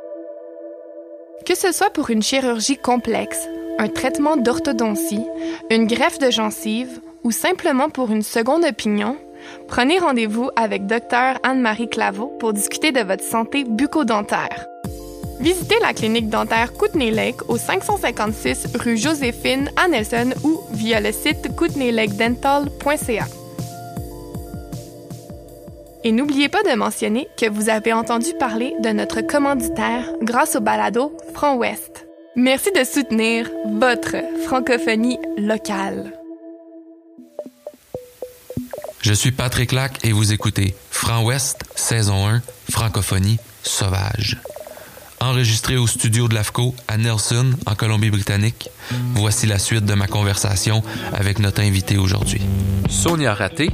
Que 1.45 1.55
ce 1.55 1.71
soit 1.71 1.91
pour 1.91 2.09
une 2.09 2.23
chirurgie 2.23 2.77
complexe, 2.77 3.47
un 3.77 3.87
traitement 3.87 4.35
d'orthodontie, 4.35 5.23
une 5.69 5.85
greffe 5.85 6.17
de 6.19 6.31
gencive 6.31 7.01
ou 7.23 7.31
simplement 7.31 7.89
pour 7.89 8.11
une 8.11 8.23
seconde 8.23 8.65
opinion, 8.65 9.17
prenez 9.67 9.99
rendez-vous 9.99 10.49
avec 10.55 10.85
Dr 10.85 11.39
Anne-Marie 11.43 11.89
Claveau 11.89 12.27
pour 12.39 12.53
discuter 12.53 12.91
de 12.91 13.01
votre 13.01 13.23
santé 13.23 13.63
bucco-dentaire. 13.63 14.65
Visitez 15.39 15.75
la 15.81 15.93
clinique 15.93 16.29
dentaire 16.29 16.73
Kootenay 16.73 17.11
Lake 17.11 17.49
au 17.49 17.57
556 17.57 18.67
rue 18.79 18.97
Joséphine 18.97 19.69
à 19.75 19.87
Nelson 19.87 20.33
ou 20.43 20.61
via 20.71 20.99
le 21.01 21.11
site 21.11 21.55
kootenaylakedental.ca. 21.55 23.27
Et 26.03 26.11
n'oubliez 26.11 26.49
pas 26.49 26.63
de 26.63 26.75
mentionner 26.75 27.27
que 27.35 27.49
vous 27.49 27.69
avez 27.69 27.91
entendu 27.91 28.33
parler 28.39 28.75
de 28.81 28.89
notre 28.89 29.21
commanditaire 29.21 30.07
grâce 30.21 30.55
au 30.55 30.61
balado 30.61 31.17
Franc 31.33 31.55
Ouest. 31.55 32.05
Merci 32.35 32.71
de 32.71 32.83
soutenir 32.83 33.49
votre 33.65 34.17
francophonie 34.45 35.17
locale. 35.37 36.11
Je 39.01 39.13
suis 39.13 39.31
Patrick 39.31 39.71
Lac 39.71 40.05
et 40.05 40.11
vous 40.11 40.33
écoutez 40.33 40.75
Franc 40.91 41.23
Ouest, 41.23 41.61
saison 41.75 42.27
1, 42.27 42.41
francophonie 42.69 43.37
sauvage. 43.63 44.37
Enregistré 45.25 45.75
au 45.75 45.87
studio 45.87 46.27
de 46.27 46.35
l'AFCO 46.35 46.75
à 46.87 46.97
Nelson, 46.97 47.53
en 47.65 47.73
Colombie-Britannique, 47.73 48.69
voici 49.15 49.47
la 49.47 49.57
suite 49.57 49.83
de 49.83 49.95
ma 49.95 50.05
conversation 50.05 50.83
avec 51.13 51.39
notre 51.39 51.61
invité 51.61 51.97
aujourd'hui. 51.97 52.41
Sonia 52.89 53.33
Raté 53.33 53.71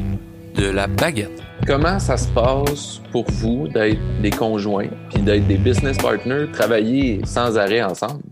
de 0.56 0.70
La 0.70 0.88
Baguette. 0.88 1.44
Comment 1.68 2.00
ça 2.00 2.16
se 2.16 2.30
passe 2.30 3.02
pour 3.12 3.30
vous 3.32 3.68
d'être 3.68 4.00
des 4.22 4.30
conjoints 4.30 4.88
puis 5.14 5.22
d'être 5.22 5.46
des 5.46 5.58
business 5.58 5.98
partners, 5.98 6.46
travailler 6.54 7.20
sans 7.26 7.58
arrêt 7.58 7.82
ensemble? 7.82 8.24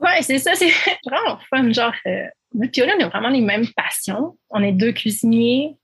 Oui, 0.00 0.08
c'est 0.22 0.38
ça, 0.38 0.54
c'est 0.54 0.72
vraiment 1.06 1.38
fun. 1.50 1.70
Genre, 1.70 1.92
euh, 2.06 2.24
on 2.54 3.04
a 3.04 3.08
vraiment 3.08 3.28
les 3.28 3.42
mêmes 3.42 3.66
passions. 3.76 4.38
On 4.48 4.62
est 4.62 4.72
deux 4.72 4.92
cuisiniers. 4.92 5.76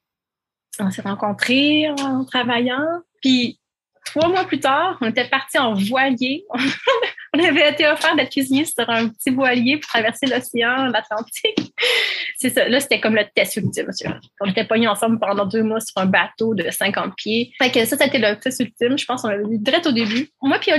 On 0.80 0.90
s'est 0.90 1.02
rencontrés 1.02 1.90
en 2.00 2.24
travaillant. 2.24 3.02
Puis 3.20 3.60
trois 4.06 4.28
mois 4.28 4.44
plus 4.44 4.60
tard, 4.60 4.96
on 5.00 5.08
était 5.08 5.28
partis 5.28 5.58
en 5.58 5.74
voilier. 5.74 6.44
on 7.34 7.44
avait 7.44 7.70
été 7.70 7.86
offert 7.86 8.16
d'être 8.16 8.30
cuisinier 8.30 8.64
sur 8.64 8.88
un 8.88 9.08
petit 9.08 9.30
voilier 9.30 9.76
pour 9.76 9.88
traverser 9.88 10.26
l'océan, 10.26 10.86
l'Atlantique. 10.86 11.74
C'est 12.38 12.50
ça. 12.50 12.68
Là, 12.68 12.80
c'était 12.80 13.00
comme 13.00 13.14
le 13.14 13.24
test 13.34 13.56
ultime. 13.56 13.92
On 14.40 14.50
était 14.50 14.64
pognés 14.64 14.88
ensemble 14.88 15.18
pendant 15.18 15.46
deux 15.46 15.62
mois 15.62 15.80
sur 15.80 15.96
un 15.98 16.06
bateau 16.06 16.54
de 16.54 16.70
50 16.70 17.14
pieds. 17.16 17.52
Fait 17.58 17.70
que 17.70 17.84
ça, 17.86 17.96
c'était 17.96 18.18
le 18.18 18.38
test 18.38 18.60
ultime. 18.60 18.98
Je 18.98 19.06
pense 19.06 19.22
qu'on 19.22 19.28
l'a 19.28 19.38
vu 19.38 19.58
direct 19.58 19.86
au 19.86 19.92
début. 19.92 20.28
Moi 20.42 20.58
puis 20.58 20.70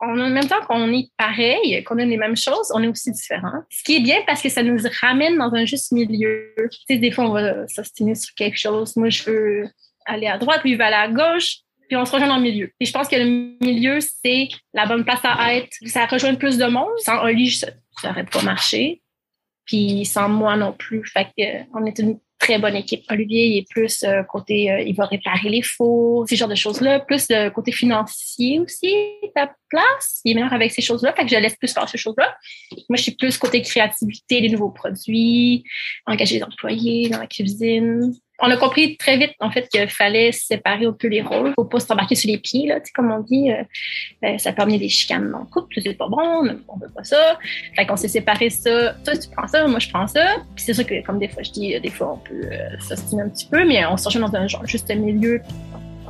en 0.00 0.14
même 0.14 0.46
temps 0.46 0.60
qu'on 0.68 0.92
est 0.92 1.10
pareil, 1.16 1.82
qu'on 1.84 1.98
a 1.98 2.04
les 2.04 2.18
mêmes 2.18 2.36
choses, 2.36 2.70
on 2.74 2.82
est 2.82 2.88
aussi 2.88 3.10
différents. 3.12 3.62
Ce 3.70 3.82
qui 3.82 3.96
est 3.96 4.00
bien 4.00 4.18
parce 4.26 4.42
que 4.42 4.50
ça 4.50 4.62
nous 4.62 4.78
ramène 5.00 5.38
dans 5.38 5.54
un 5.54 5.64
juste 5.64 5.92
milieu. 5.92 6.52
Tu 6.58 6.78
sais, 6.86 6.98
des 6.98 7.10
fois, 7.10 7.24
on 7.24 7.32
va 7.32 7.66
s'ostiner 7.68 8.14
sur 8.14 8.34
quelque 8.34 8.58
chose. 8.58 8.94
Moi, 8.96 9.08
je 9.08 9.24
veux 9.24 9.68
aller 10.04 10.26
à 10.26 10.36
droite, 10.38 10.62
lui, 10.62 10.72
il 10.72 10.78
va 10.78 10.86
aller 10.86 10.94
à 10.96 11.08
gauche 11.08 11.60
puis 11.88 11.96
on 11.96 12.04
se 12.04 12.12
rejoint 12.12 12.28
dans 12.28 12.36
le 12.36 12.42
milieu. 12.42 12.72
Et 12.80 12.84
je 12.84 12.92
pense 12.92 13.08
que 13.08 13.16
le 13.16 13.56
milieu, 13.60 13.98
c'est 14.00 14.48
la 14.74 14.86
bonne 14.86 15.04
place 15.04 15.20
à 15.22 15.54
être. 15.54 15.68
Ça 15.86 16.06
rejoint 16.06 16.34
plus 16.34 16.58
de 16.58 16.66
monde. 16.66 16.88
Sans 16.98 17.22
Oli, 17.22 17.50
ça 17.50 17.68
n'aurait 18.04 18.24
pas 18.24 18.42
marché. 18.42 19.02
Puis 19.64 20.04
sans 20.04 20.28
moi 20.28 20.56
non 20.56 20.72
plus. 20.72 21.04
Fait 21.06 21.26
que, 21.36 21.42
euh, 21.42 21.62
on 21.74 21.84
est 21.86 21.98
une 21.98 22.18
très 22.38 22.58
bonne 22.58 22.76
équipe. 22.76 23.04
Olivier, 23.10 23.46
il 23.46 23.58
est 23.58 23.68
plus 23.68 24.04
euh, 24.04 24.22
côté, 24.24 24.70
euh, 24.70 24.80
il 24.80 24.94
va 24.94 25.06
réparer 25.06 25.48
les 25.48 25.62
faux, 25.62 26.24
ces 26.28 26.36
genres 26.36 26.48
de 26.48 26.54
choses-là. 26.54 27.00
Plus 27.00 27.26
le 27.30 27.48
côté 27.50 27.72
financier 27.72 28.60
aussi, 28.60 28.94
ta 29.34 29.52
place. 29.68 30.20
Il 30.24 30.32
est 30.32 30.34
meilleur 30.34 30.52
avec 30.52 30.70
ces 30.72 30.82
choses-là. 30.82 31.12
Fait 31.14 31.24
que 31.24 31.30
je 31.30 31.36
laisse 31.36 31.56
plus 31.56 31.72
faire 31.72 31.88
ces 31.88 31.98
choses-là. 31.98 32.36
Moi, 32.88 32.96
je 32.96 33.02
suis 33.02 33.14
plus 33.16 33.38
côté 33.38 33.62
créativité, 33.62 34.40
les 34.40 34.50
nouveaux 34.50 34.70
produits, 34.70 35.64
engager 36.06 36.38
des 36.38 36.44
employés 36.44 37.08
dans 37.08 37.18
la 37.18 37.26
cuisine 37.26 38.12
on 38.40 38.50
a 38.50 38.56
compris 38.56 38.96
très 38.96 39.16
vite 39.16 39.32
en 39.40 39.50
fait 39.50 39.68
qu'il 39.68 39.88
fallait 39.88 40.32
séparer 40.32 40.84
un 40.84 40.92
peu 40.92 41.08
les 41.08 41.22
rôles. 41.22 41.52
Faut 41.54 41.64
pas 41.64 41.80
s'embarquer 41.80 42.14
sur 42.14 42.30
les 42.30 42.38
pieds 42.38 42.66
là, 42.66 42.80
comme 42.94 43.10
on 43.10 43.20
dit. 43.20 43.50
Euh, 43.50 43.62
euh, 44.24 44.38
ça 44.38 44.52
peut 44.52 44.62
amener 44.62 44.78
des 44.78 44.88
chicanes 44.88 45.30
dans 45.30 45.40
le 45.40 45.46
couple, 45.46 45.80
c'est 45.82 45.94
pas 45.94 46.08
bon, 46.08 46.48
on 46.68 46.76
veut 46.78 46.90
pas 46.94 47.04
ça. 47.04 47.38
Fait 47.74 47.86
qu'on 47.86 47.96
s'est 47.96 48.08
séparé 48.08 48.50
ça. 48.50 48.94
Toi 49.04 49.16
tu 49.16 49.28
prends 49.34 49.48
ça, 49.48 49.66
moi 49.66 49.78
je 49.78 49.88
prends 49.88 50.06
ça. 50.06 50.36
Puis 50.54 50.64
c'est 50.64 50.74
sûr 50.74 50.86
que 50.86 51.04
comme 51.04 51.18
des 51.18 51.28
fois 51.28 51.42
je 51.42 51.50
dis, 51.50 51.80
des 51.80 51.90
fois 51.90 52.14
on 52.14 52.28
peut 52.28 52.48
euh, 52.52 52.78
s'ostiner 52.80 53.22
un 53.22 53.28
petit 53.28 53.46
peu, 53.46 53.64
mais 53.64 53.84
on 53.86 53.96
se 53.96 54.16
dans 54.18 54.34
un 54.34 54.48
genre 54.48 54.66
juste 54.66 54.94
milieu. 54.94 55.40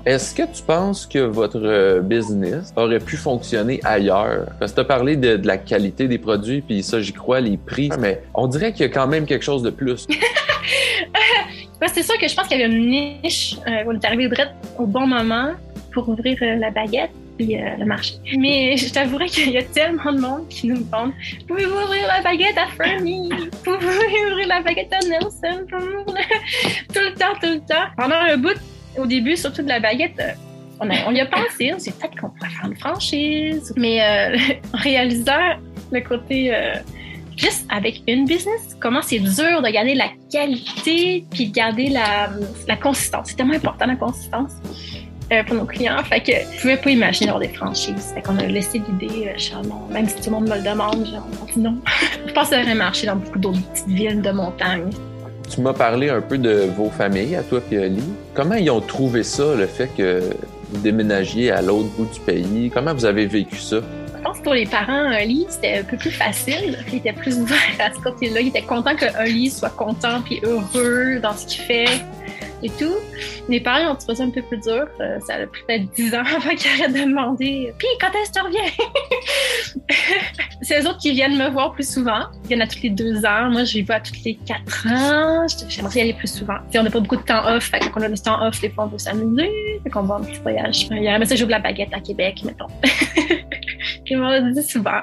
Est-ce 0.05 0.33
que 0.33 0.43
tu 0.43 0.62
penses 0.62 1.05
que 1.05 1.19
votre 1.19 2.01
business 2.01 2.73
aurait 2.77 3.01
pu 3.01 3.17
fonctionner 3.17 3.81
ailleurs? 3.83 4.47
Parce 4.61 4.71
que 4.71 4.77
tu 4.77 4.81
as 4.83 4.85
parlé 4.85 5.17
de, 5.17 5.37
de, 5.37 5.47
la 5.47 5.59
qualité 5.59 6.07
des 6.07 6.19
produits, 6.19 6.61
puis 6.61 6.85
ça, 6.85 7.01
j'y 7.01 7.12
crois, 7.12 7.41
les 7.41 7.57
prix, 7.57 7.91
mais 7.99 8.23
on 8.33 8.47
dirait 8.47 8.73
qu'il 8.73 8.83
y 8.83 8.89
a 8.89 8.93
quand 8.93 9.09
même 9.09 9.27
quelque 9.27 9.45
chose 9.45 9.65
de 9.65 9.71
plus. 9.71 10.07
c'est 11.87 12.03
sûr 12.03 12.19
que 12.19 12.29
je 12.29 12.35
pense 12.35 12.47
qu'il 12.49 12.59
y 12.59 12.62
avait 12.62 12.73
une 12.73 12.89
niche. 12.89 13.57
Euh, 13.67 13.85
on 13.87 13.95
est 13.95 14.05
arrivé 14.05 14.29
au 14.79 14.87
bon 14.87 15.07
moment 15.07 15.53
pour 15.93 16.09
ouvrir 16.09 16.39
euh, 16.43 16.57
la 16.57 16.71
baguette 16.71 17.11
puis 17.37 17.57
euh, 17.57 17.77
le 17.79 17.85
marché. 17.85 18.15
Mais 18.39 18.77
je 18.79 18.91
t'avouerais 18.93 19.27
qu'il 19.27 19.51
y 19.51 19.59
a 19.59 19.62
tellement 19.62 20.12
de 20.12 20.21
monde 20.21 20.49
qui 20.49 20.69
nous 20.69 20.83
demande 20.83 21.12
Pouvez-vous 21.47 21.77
ouvrir 21.77 22.07
la 22.07 22.23
baguette 22.23 22.57
à 22.57 22.67
Fernie 22.69 23.31
Pouvez-vous 23.62 23.89
ouvrir 24.31 24.49
la 24.49 24.62
baguette 24.62 24.93
à 24.93 25.01
Nelson 25.01 25.67
Tout 25.69 27.01
le 27.01 27.15
temps, 27.15 27.35
tout 27.41 27.51
le 27.51 27.61
temps. 27.61 27.87
Pendant 27.97 28.17
un 28.17 28.37
bout, 28.39 28.59
au 28.97 29.07
début, 29.07 29.37
surtout 29.37 29.62
de 29.62 29.69
la 29.69 29.81
baguette, 29.81 30.21
on, 30.81 30.89
on 30.89 31.15
y 31.15 31.21
a 31.21 31.27
pensé. 31.27 31.73
On 31.75 31.79
s'est 31.79 31.93
peut-être 31.93 32.19
qu'on 32.19 32.31
pourrait 32.31 32.51
faire 32.51 32.71
une 32.71 32.77
franchise. 32.77 33.75
Mais 33.77 34.01
en 34.73 34.79
réalisant 34.79 35.59
le 35.93 36.01
côté 36.01 36.53
juste 37.37 37.66
avec 37.70 38.03
une 38.09 38.25
business, 38.25 38.77
comment 38.81 39.03
c'est 39.03 39.18
dur 39.18 39.62
de 39.62 39.70
garder 39.70 39.94
la 39.94 40.09
qualité 40.31 41.25
puis 41.31 41.49
de 41.49 41.53
garder 41.53 41.88
la, 41.88 42.31
la 42.66 42.77
consistance. 42.77 43.29
C'est 43.29 43.37
tellement 43.37 43.55
important 43.55 43.87
la 43.87 43.96
consistance 43.96 44.53
euh, 45.33 45.42
pour 45.42 45.57
nos 45.57 45.64
clients. 45.64 45.99
Fait 46.05 46.20
que 46.20 46.33
je 46.33 46.61
pouvais 46.61 46.77
pas 46.77 46.90
imaginer 46.90 47.31
avoir 47.31 47.42
des 47.42 47.53
franchises. 47.53 48.12
Fait 48.14 48.22
qu'on 48.22 48.37
a 48.38 48.46
laissé 48.46 48.81
l'idée, 48.88 49.29
euh, 49.29 49.92
même 49.92 50.09
si 50.09 50.14
tout 50.16 50.27
le 50.27 50.31
monde 50.31 50.49
me 50.49 50.57
le 50.57 50.62
demande, 50.62 51.05
genre, 51.05 51.27
non. 51.57 51.79
je 52.27 52.33
pense 52.33 52.51
que 52.51 52.55
ça 52.55 52.62
aurait 52.62 52.75
marché 52.75 53.07
dans 53.07 53.16
beaucoup 53.16 53.38
d'autres 53.38 53.61
petites 53.72 53.88
villes 53.88 54.22
de 54.22 54.31
montagne. 54.31 54.88
Tu 55.51 55.61
m'as 55.61 55.72
parlé 55.72 56.11
un 56.11 56.20
peu 56.20 56.38
de 56.38 56.68
vos 56.77 56.90
familles, 56.90 57.37
à 57.37 57.42
toi 57.42 57.61
et 57.70 57.79
Ali. 57.79 58.03
Comment 58.35 58.55
ils 58.55 58.70
ont 58.70 58.81
trouvé 58.81 59.22
ça, 59.22 59.55
le 59.55 59.66
fait 59.66 59.90
que 59.96 60.22
vous 60.70 60.81
déménagiez 60.81 61.51
à 61.51 61.62
l'autre 61.62 61.88
bout 61.96 62.07
du 62.12 62.20
pays? 62.20 62.70
Comment 62.72 62.94
vous 62.94 63.05
avez 63.05 63.27
vécu 63.27 63.57
ça? 63.57 63.79
Pour 64.43 64.55
les 64.55 64.67
parents, 64.67 64.93
un 64.93 65.25
lit, 65.25 65.47
c'était 65.49 65.79
un 65.79 65.85
peu 65.85 65.97
plus 65.97 66.11
facile. 66.11 66.79
Ils 66.89 66.97
étaient 66.97 67.12
plus 67.12 67.39
ouverts 67.39 67.59
à 67.79 67.93
ce 67.93 68.01
côté-là. 68.01 68.41
Ils 68.41 68.49
étaient 68.49 68.62
contents 68.62 68.97
qu'un 68.97 69.25
lit 69.25 69.51
soit 69.51 69.71
content 69.71 70.23
puis 70.23 70.41
heureux 70.43 71.19
dans 71.21 71.35
ce 71.35 71.47
qu'il 71.47 71.62
fait 71.62 72.05
et 72.62 72.71
tout. 72.71 72.97
Mes 73.49 73.61
parents 73.61 73.93
ont 73.93 73.95
trouvé 73.95 74.17
ça 74.17 74.25
un 74.25 74.31
peu 74.31 74.43
plus 74.43 74.59
dur. 74.59 74.87
Euh, 75.01 75.21
ça 75.21 75.35
a 75.35 75.47
pris 75.47 75.62
peut-être 75.67 75.91
10 75.95 76.15
ans 76.15 76.23
avant 76.37 76.55
qu'ils 76.55 76.71
arrêtent 76.71 76.95
de 76.95 77.09
demander 77.09 77.73
Puis 77.79 77.89
quand 78.01 78.09
est-ce 78.19 78.31
que 78.31 78.39
tu 78.39 78.45
reviens 78.45 79.87
C'est 80.62 80.83
eux 80.83 80.89
autres 80.89 80.99
qui 80.99 81.12
viennent 81.12 81.37
me 81.37 81.51
voir 81.51 81.73
plus 81.73 81.89
souvent. 81.89 82.27
Ils 82.45 82.49
viennent 82.49 82.62
à 82.62 82.67
tous 82.67 82.83
les 82.83 82.91
deux 82.91 83.25
ans. 83.25 83.51
Moi, 83.51 83.65
je 83.65 83.75
les 83.75 83.83
vois 83.83 83.97
à 83.97 84.01
tous 84.01 84.15
les 84.25 84.35
quatre 84.35 84.87
ans. 84.89 85.47
J'aimerais 85.69 85.99
y 85.99 86.03
aller 86.03 86.15
plus 86.15 86.33
souvent. 86.33 86.57
on 86.75 86.83
n'a 86.83 86.91
pas 86.91 87.01
beaucoup 87.01 87.17
de 87.17 87.23
temps 87.23 87.47
off. 87.47 87.65
Fait 87.65 87.81
quand 87.81 88.01
on 88.01 88.03
a 88.03 88.09
du 88.09 88.21
temps 88.21 88.43
off, 88.43 88.61
des 88.61 88.71
fois, 88.71 88.85
on 88.85 88.89
veut 88.89 88.99
s'amuser. 88.99 89.51
Fait 89.83 89.91
qu'on 89.91 90.03
va 90.03 90.17
un 90.17 90.23
petit 90.23 90.41
voyage. 90.41 90.89
Il 90.91 91.03
y 91.03 91.09
a 91.09 91.15
un 91.15 91.19
message 91.19 91.41
de 91.41 91.47
la 91.47 91.59
baguette 91.59 91.93
à 91.93 92.01
Québec, 92.01 92.43
mettons. 92.45 92.67
Ils 94.09 94.19
m'ont 94.19 94.51
dit 94.51 94.62
souvent 94.62 95.03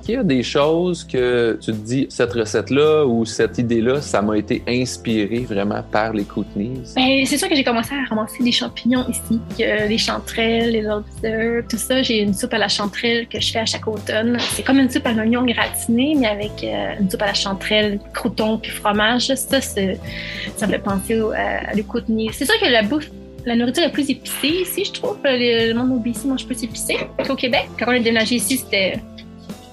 qu'il 0.00 0.14
y 0.14 0.18
a 0.18 0.22
des 0.24 0.42
choses 0.42 1.04
que 1.04 1.58
tu 1.60 1.72
te 1.72 1.76
dis, 1.76 2.06
cette 2.08 2.32
recette-là 2.32 3.04
ou 3.06 3.24
cette 3.24 3.58
idée-là, 3.58 4.00
ça 4.00 4.22
m'a 4.22 4.36
été 4.36 4.62
inspiré 4.66 5.40
vraiment 5.40 5.82
par 5.82 6.12
les 6.12 6.24
Kootenays? 6.24 6.82
Ben, 6.96 7.24
c'est 7.26 7.36
sûr 7.36 7.48
que 7.48 7.54
j'ai 7.54 7.64
commencé 7.64 7.94
à 7.94 8.08
ramasser 8.08 8.42
des 8.42 8.52
champignons 8.52 9.04
ici, 9.08 9.40
que 9.58 9.88
les 9.88 9.98
chanterelles, 9.98 10.72
les 10.72 10.82
lobsters, 10.82 11.64
tout 11.68 11.76
ça. 11.76 12.02
J'ai 12.02 12.20
une 12.20 12.34
soupe 12.34 12.54
à 12.54 12.58
la 12.58 12.68
chanterelle 12.68 13.28
que 13.28 13.40
je 13.40 13.52
fais 13.52 13.60
à 13.60 13.66
chaque 13.66 13.86
automne. 13.86 14.38
C'est 14.52 14.62
comme 14.62 14.78
une 14.78 14.90
soupe 14.90 15.06
à 15.06 15.12
l'oignon 15.12 15.44
gratiné, 15.44 16.14
mais 16.18 16.26
avec 16.26 16.64
euh, 16.64 16.94
une 17.00 17.10
soupe 17.10 17.22
à 17.22 17.26
la 17.26 17.34
chanterelle, 17.34 18.00
croûtons 18.14 18.58
puis 18.58 18.70
fromage. 18.70 19.32
Ça, 19.34 19.60
ça 19.60 20.66
me 20.66 20.72
fait 20.72 20.78
penser 20.78 21.20
au, 21.20 21.30
à, 21.30 21.72
les 21.74 21.82
Kootenays. 21.82 22.30
C'est 22.32 22.46
sûr 22.46 22.58
que 22.60 22.66
la 22.66 22.82
bouffe 22.82 23.10
la 23.46 23.56
nourriture 23.56 23.84
est 23.84 23.92
plus 23.92 24.10
épicée 24.10 24.62
ici, 24.62 24.84
je 24.84 24.92
trouve. 24.92 25.18
Le, 25.24 25.72
monde 25.72 25.92
au 25.92 25.98
BC 25.98 26.26
mange 26.26 26.46
plus 26.46 26.62
épicé 26.62 26.96
qu'au 27.26 27.36
Québec. 27.36 27.68
Quand 27.78 27.86
on 27.88 27.92
est 27.92 28.00
déménagé 28.00 28.36
ici, 28.36 28.58
c'était 28.58 29.00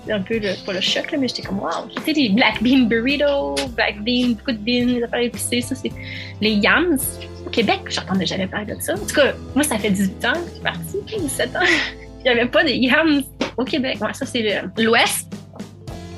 un 0.09 0.21
peu 0.21 0.39
le, 0.39 0.49
le 0.73 0.81
choc, 0.81 1.11
là, 1.11 1.17
mais 1.17 1.27
j'étais 1.27 1.41
comme, 1.41 1.59
wow, 1.59 1.87
tu 2.05 2.13
sais, 2.13 2.29
black 2.29 2.63
bean 2.63 2.87
burritos, 2.87 3.55
black 3.75 3.97
bean, 4.03 4.35
beaucoup 4.35 4.53
de 4.53 4.57
beans, 4.57 4.95
les 4.95 5.03
affaires 5.03 5.19
épicées, 5.19 5.61
ça, 5.61 5.75
c'est 5.75 5.91
les 6.39 6.51
yams. 6.51 6.97
Au 7.45 7.49
Québec, 7.49 7.79
j'entendais 7.89 8.25
jamais 8.25 8.47
parler 8.47 8.75
de 8.75 8.81
ça. 8.81 8.93
En 8.93 9.05
tout 9.05 9.15
cas, 9.15 9.33
moi, 9.53 9.63
ça 9.63 9.77
fait 9.77 9.89
18 9.89 10.25
ans 10.25 10.33
que 10.33 10.39
je 10.47 10.53
suis 10.53 10.63
partie, 10.63 11.21
17 11.21 11.55
ans. 11.55 11.59
Avait 12.25 12.45
pas 12.45 12.63
de 12.63 12.69
yams 12.69 13.23
au 13.55 13.63
Québec. 13.63 13.97
Ouais, 14.01 14.13
ça, 14.13 14.25
c'est 14.25 14.61
l'Ouest. 14.77 15.27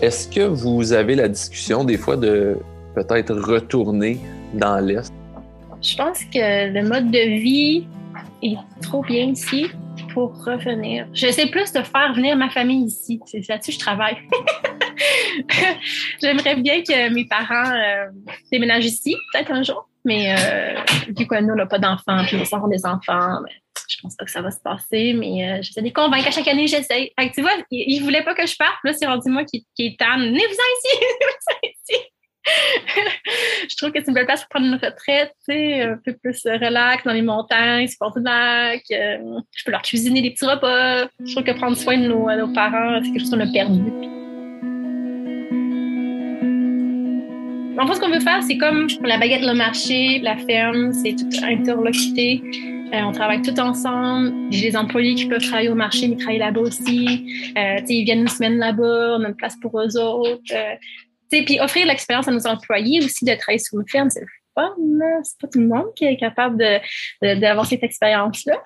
Est-ce 0.02 0.28
que 0.28 0.42
vous 0.42 0.92
avez 0.92 1.16
la 1.16 1.28
discussion 1.28 1.84
des 1.84 1.98
fois 1.98 2.16
de 2.16 2.58
peut-être 2.96 3.36
retourner 3.36 4.20
dans 4.54 4.80
l'Est? 4.80 5.14
Je 5.82 5.96
pense 5.96 6.26
que 6.26 6.74
le 6.74 6.84
mode 6.84 7.10
de 7.10 7.40
vie 7.40 7.88
est 8.44 8.58
trop 8.82 9.02
bien 9.02 9.28
ici 9.28 9.68
pour 10.14 10.44
revenir. 10.44 11.08
J'essaie 11.14 11.48
plus 11.48 11.72
de 11.72 11.82
faire 11.82 12.14
venir 12.14 12.36
ma 12.36 12.50
famille 12.50 12.86
ici. 12.86 13.22
C'est 13.26 13.48
là-dessus 13.48 13.72
que 13.72 13.76
je 13.76 13.80
travaille. 13.80 14.18
J'aimerais 16.22 16.58
bien 16.58 16.82
que 16.84 17.14
mes 17.14 17.26
parents 17.26 17.72
euh, 17.72 18.08
déménagent 18.52 18.86
ici, 18.86 19.16
peut-être 19.32 19.52
un 19.52 19.64
jour. 19.64 19.88
Mais 20.04 20.34
euh, 20.34 20.82
vu 21.18 21.26
que 21.26 21.42
nous, 21.42 21.54
on 21.54 21.56
n'a 21.56 21.66
pas 21.66 21.80
d'enfants, 21.80 22.26
puis 22.28 22.38
nous 22.38 22.56
avons 22.56 22.68
des 22.68 22.86
enfants, 22.86 23.40
mais 23.46 23.54
je 23.88 23.98
pense 24.02 24.16
pas 24.18 24.26
que 24.26 24.32
ça 24.32 24.42
va 24.42 24.52
se 24.52 24.60
passer. 24.60 25.14
Mais 25.14 25.50
euh, 25.50 25.62
j'essaie 25.62 25.80
de 25.80 25.86
les 25.86 25.94
convaincre. 25.94 26.28
À 26.28 26.32
chaque 26.32 26.48
année, 26.48 26.68
j'essaie. 26.68 27.14
tu 27.34 27.42
vois, 27.42 27.52
ils 27.72 28.00
ne 28.00 28.04
voulaient 28.04 28.24
pas 28.24 28.34
que 28.34 28.46
je 28.46 28.58
parte. 28.58 28.80
Là, 28.84 28.92
c'est 28.92 29.08
rendu 29.08 29.30
moi 29.30 29.46
qui, 29.46 29.66
qui 29.76 29.88
est 29.88 30.00
tanne. 30.00 30.26
Venez-vous 30.26 30.52
ici! 30.52 31.06
ici! 31.64 32.02
Je 33.70 33.76
trouve 33.78 33.92
que 33.92 34.00
c'est 34.00 34.08
une 34.08 34.14
belle 34.14 34.26
place 34.26 34.42
pour 34.42 34.50
prendre 34.50 34.68
une 34.68 34.76
retraite, 34.76 35.34
un 35.50 35.98
peu 36.04 36.16
plus 36.22 36.42
relax 36.46 37.04
dans 37.04 37.14
les 37.14 37.22
montagnes, 37.22 37.88
supporter 37.88 38.20
le 38.20 38.26
lac. 38.26 38.84
Euh, 38.92 39.40
je 39.56 39.64
peux 39.64 39.72
leur 39.72 39.82
cuisiner 39.82 40.22
des 40.22 40.32
petits 40.32 40.46
repas. 40.46 41.08
Je 41.26 41.32
trouve 41.32 41.44
que 41.44 41.52
prendre 41.52 41.78
soin 41.78 41.98
de 41.98 42.08
nos, 42.08 42.54
parents, 42.54 43.00
c'est 43.04 43.12
quelque 43.12 43.22
chose 43.22 43.32
qu'on 43.32 43.40
a 43.42 43.52
perdu. 43.52 43.92
En 47.78 47.88
fait, 47.88 47.94
ce 47.94 48.00
qu'on 48.02 48.10
veut 48.10 48.20
faire, 48.20 48.44
c'est 48.44 48.58
comme 48.58 48.88
la 49.04 49.18
baguette, 49.18 49.42
le 49.42 49.54
marché, 49.54 50.20
la 50.20 50.36
ferme, 50.38 50.92
c'est 50.92 51.16
tout 51.16 51.46
interlocuté. 51.46 52.42
Euh, 52.94 53.02
on 53.04 53.12
travaille 53.12 53.42
tout 53.42 53.58
ensemble. 53.60 54.34
J'ai 54.50 54.72
des 54.72 54.76
employés 54.76 55.14
qui 55.16 55.28
peuvent 55.28 55.46
travailler 55.46 55.70
au 55.70 55.76
marché, 55.76 56.08
mais 56.08 56.16
travailler 56.16 56.40
là-bas 56.40 56.62
aussi. 56.62 57.54
Euh, 57.58 57.80
ils 57.88 58.04
viennent 58.04 58.22
une 58.22 58.28
semaine 58.28 58.58
là-bas, 58.58 59.18
on 59.20 59.24
a 59.24 59.30
une 59.30 59.36
place 59.36 59.56
pour 59.62 59.80
eux 59.80 59.98
autres. 59.98 60.42
Euh, 60.52 60.76
puis 61.30 61.60
offrir 61.60 61.86
l'expérience 61.86 62.28
à 62.28 62.32
nos 62.32 62.48
employés 62.48 63.04
aussi 63.04 63.26
de 63.26 63.34
travailler 63.36 63.60
sur 63.60 63.80
une 63.80 63.88
ferme, 63.88 64.10
c'est. 64.10 64.26
C'est 65.24 65.40
pas 65.40 65.48
tout 65.48 65.60
le 65.60 65.68
monde 65.68 65.94
qui 65.96 66.04
est 66.06 66.18
capable 66.18 66.58
d'avoir 67.22 67.64
de, 67.64 67.70
cette 67.70 67.84
expérience-là. 67.84 68.62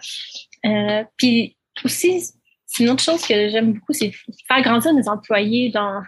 Euh, 0.66 1.04
puis 1.18 1.56
aussi, 1.84 2.24
c'est 2.66 2.84
une 2.84 2.90
autre 2.90 3.04
chose 3.04 3.22
que 3.22 3.50
j'aime 3.50 3.74
beaucoup, 3.74 3.94
c'est 3.94 4.12
faire 4.48 4.62
grandir 4.64 4.94
nos 4.94 5.08
employés 5.08 5.70
dans, 5.70 6.02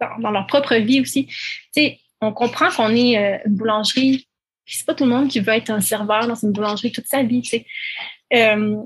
dans, 0.00 0.30
leur 0.30 0.46
propre 0.46 0.74
vie 0.76 1.00
aussi. 1.00 1.28
sais, 1.72 1.98
on 2.20 2.32
comprend 2.32 2.68
qu'on 2.70 2.94
est 2.94 3.16
euh, 3.16 3.38
une 3.46 3.56
boulangerie, 3.56 4.28
puis 4.64 4.76
c'est 4.76 4.86
pas 4.86 4.94
tout 4.94 5.04
le 5.04 5.10
monde 5.10 5.28
qui 5.28 5.40
veut 5.40 5.54
être 5.54 5.70
un 5.70 5.80
serveur 5.80 6.26
dans 6.26 6.34
une 6.34 6.52
boulangerie 6.52 6.92
toute 6.92 7.06
sa 7.06 7.22
vie. 7.22 7.42
Euh, 8.34 8.76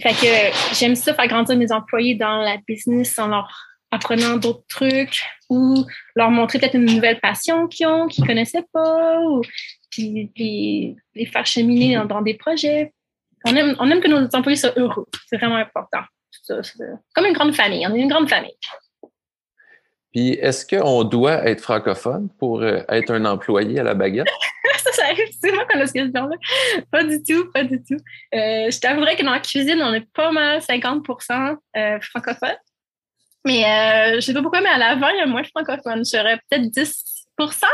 fait 0.00 0.12
que 0.12 0.74
j'aime 0.76 0.94
ça, 0.94 1.14
faire 1.14 1.26
grandir 1.26 1.56
mes 1.56 1.72
employés 1.72 2.14
dans 2.14 2.38
la 2.38 2.56
business, 2.66 3.18
en 3.18 3.28
leur 3.28 3.67
apprenant 3.90 4.36
d'autres 4.36 4.64
trucs 4.68 5.22
ou 5.48 5.84
leur 6.14 6.30
montrer 6.30 6.58
peut-être 6.58 6.74
une 6.74 6.86
nouvelle 6.86 7.20
passion 7.20 7.68
qu'ils 7.68 7.86
ont, 7.86 8.06
qu'ils 8.06 8.26
connaissaient 8.26 8.66
pas, 8.72 9.20
ou 9.20 9.42
puis 9.90 10.30
les, 10.36 11.26
faire 11.26 11.46
cheminer 11.46 12.00
dans, 12.06 12.22
des 12.22 12.34
projets. 12.34 12.92
On 13.44 13.54
aime, 13.56 13.76
on 13.78 13.90
aime 13.90 14.00
que 14.00 14.08
nos 14.08 14.26
employés 14.34 14.56
soient 14.56 14.76
heureux. 14.76 15.06
C'est 15.28 15.38
vraiment 15.38 15.56
important. 15.56 16.02
comme 17.14 17.26
une 17.26 17.32
grande 17.32 17.54
famille. 17.54 17.86
On 17.86 17.94
est 17.94 18.00
une 18.00 18.08
grande 18.08 18.28
famille. 18.28 18.56
Puis, 20.12 20.30
est-ce 20.30 20.66
qu'on 20.66 21.04
doit 21.04 21.46
être 21.46 21.60
francophone 21.60 22.28
pour 22.38 22.62
euh, 22.62 22.80
être 22.88 23.12
un 23.12 23.24
employé 23.26 23.78
à 23.78 23.82
la 23.82 23.94
baguette? 23.94 24.26
ça, 24.78 24.92
ça 24.92 25.04
arrive 25.04 25.28
souvent 25.32 25.64
qu'on 25.70 25.80
a 25.80 25.86
cette 25.86 25.96
question-là. 25.96 26.36
Pas 26.90 27.04
du 27.04 27.22
tout, 27.22 27.50
pas 27.52 27.62
du 27.62 27.82
tout. 27.82 27.98
Euh, 28.34 28.70
je 28.70 28.80
t'avouerais 28.80 29.16
que 29.16 29.22
dans 29.22 29.32
la 29.32 29.40
cuisine, 29.40 29.80
on 29.82 29.92
est 29.92 30.10
pas 30.12 30.32
mal 30.32 30.60
50% 30.60 31.56
euh, 31.76 32.00
francophone. 32.00 32.56
Mais 33.44 33.64
euh, 33.64 34.16
je 34.16 34.20
sais 34.20 34.34
pas 34.34 34.42
pourquoi, 34.42 34.60
mais 34.60 34.68
à 34.68 34.78
l'avant, 34.78 35.08
il 35.08 35.18
y 35.18 35.20
a 35.20 35.26
moins 35.26 35.42
de 35.42 35.46
francophones. 35.46 36.04
Je 36.04 36.10
serais 36.10 36.38
peut-être 36.48 36.64
10% 36.64 37.64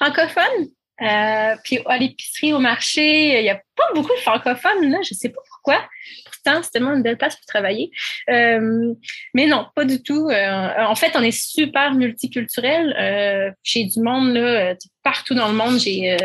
francophones. 0.00 0.68
Euh, 1.00 1.56
puis 1.64 1.80
à 1.86 1.98
l'épicerie, 1.98 2.52
au 2.52 2.60
marché, 2.60 3.38
il 3.38 3.42
n'y 3.42 3.50
a 3.50 3.60
pas 3.76 3.92
beaucoup 3.94 4.14
de 4.14 4.20
francophones. 4.20 4.88
Là. 4.90 4.98
Je 5.02 5.14
ne 5.14 5.18
sais 5.18 5.30
pas 5.30 5.40
pourquoi. 5.50 5.82
Pourtant, 6.24 6.62
c'est 6.62 6.70
tellement 6.70 6.94
une 6.94 7.02
belle 7.02 7.18
place 7.18 7.34
pour 7.34 7.46
travailler. 7.46 7.90
Euh, 8.30 8.94
mais 9.34 9.46
non, 9.46 9.66
pas 9.74 9.84
du 9.84 10.02
tout. 10.02 10.30
en 10.30 10.94
fait, 10.94 11.12
on 11.16 11.22
est 11.22 11.32
super 11.32 11.94
multiculturel. 11.94 13.54
j'ai 13.62 13.84
du 13.84 14.00
monde 14.00 14.34
là, 14.34 14.74
partout 15.02 15.34
dans 15.34 15.48
le 15.48 15.54
monde. 15.54 15.80
J'ai 15.80 16.16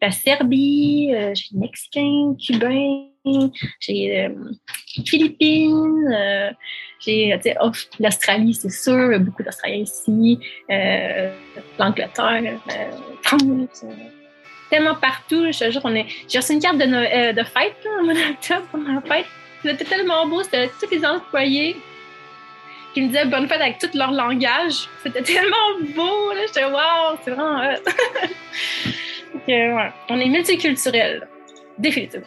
la 0.00 0.10
Serbie, 0.10 1.10
j'ai 1.34 1.58
Mexicain, 1.58 2.34
Cubain, 2.40 3.08
j'ai 3.80 4.30
Philippines. 5.04 6.14
J'ai 7.00 7.38
l'Australie, 8.00 8.54
c'est 8.54 8.70
sûr, 8.70 9.20
beaucoup 9.20 9.42
d'Australiens 9.42 9.82
ici, 9.82 10.40
euh, 10.70 11.32
l'Angleterre, 11.78 12.42
euh, 12.42 12.90
euh, 13.32 13.66
tellement 14.68 14.94
partout. 14.96 15.46
J'ai 15.52 15.68
reçu 15.68 16.52
une 16.52 16.60
carte 16.60 16.78
de, 16.78 16.84
euh, 16.84 17.32
de 17.32 17.42
fête 17.44 17.76
mon 18.02 18.12
laptop 18.12 18.68
pour 18.70 18.80
ma 18.80 19.00
fête. 19.02 19.26
C'était 19.62 19.84
tellement 19.84 20.26
beau, 20.26 20.42
c'était 20.42 20.68
tous 20.80 20.90
les 20.90 21.04
employés 21.04 21.76
qui 22.94 23.02
me 23.02 23.08
disaient 23.08 23.26
bonne 23.26 23.46
fête 23.48 23.60
avec 23.60 23.78
tout 23.78 23.90
leur 23.94 24.10
langage. 24.10 24.88
C'était 25.02 25.22
tellement 25.22 25.78
beau, 25.94 26.32
là. 26.32 26.40
J'étais 26.46 26.64
wow, 26.64 27.16
c'est 27.24 27.30
vraiment 27.30 27.74
on 30.08 30.18
est 30.18 30.28
multiculturel, 30.28 31.28
définitivement. 31.78 32.26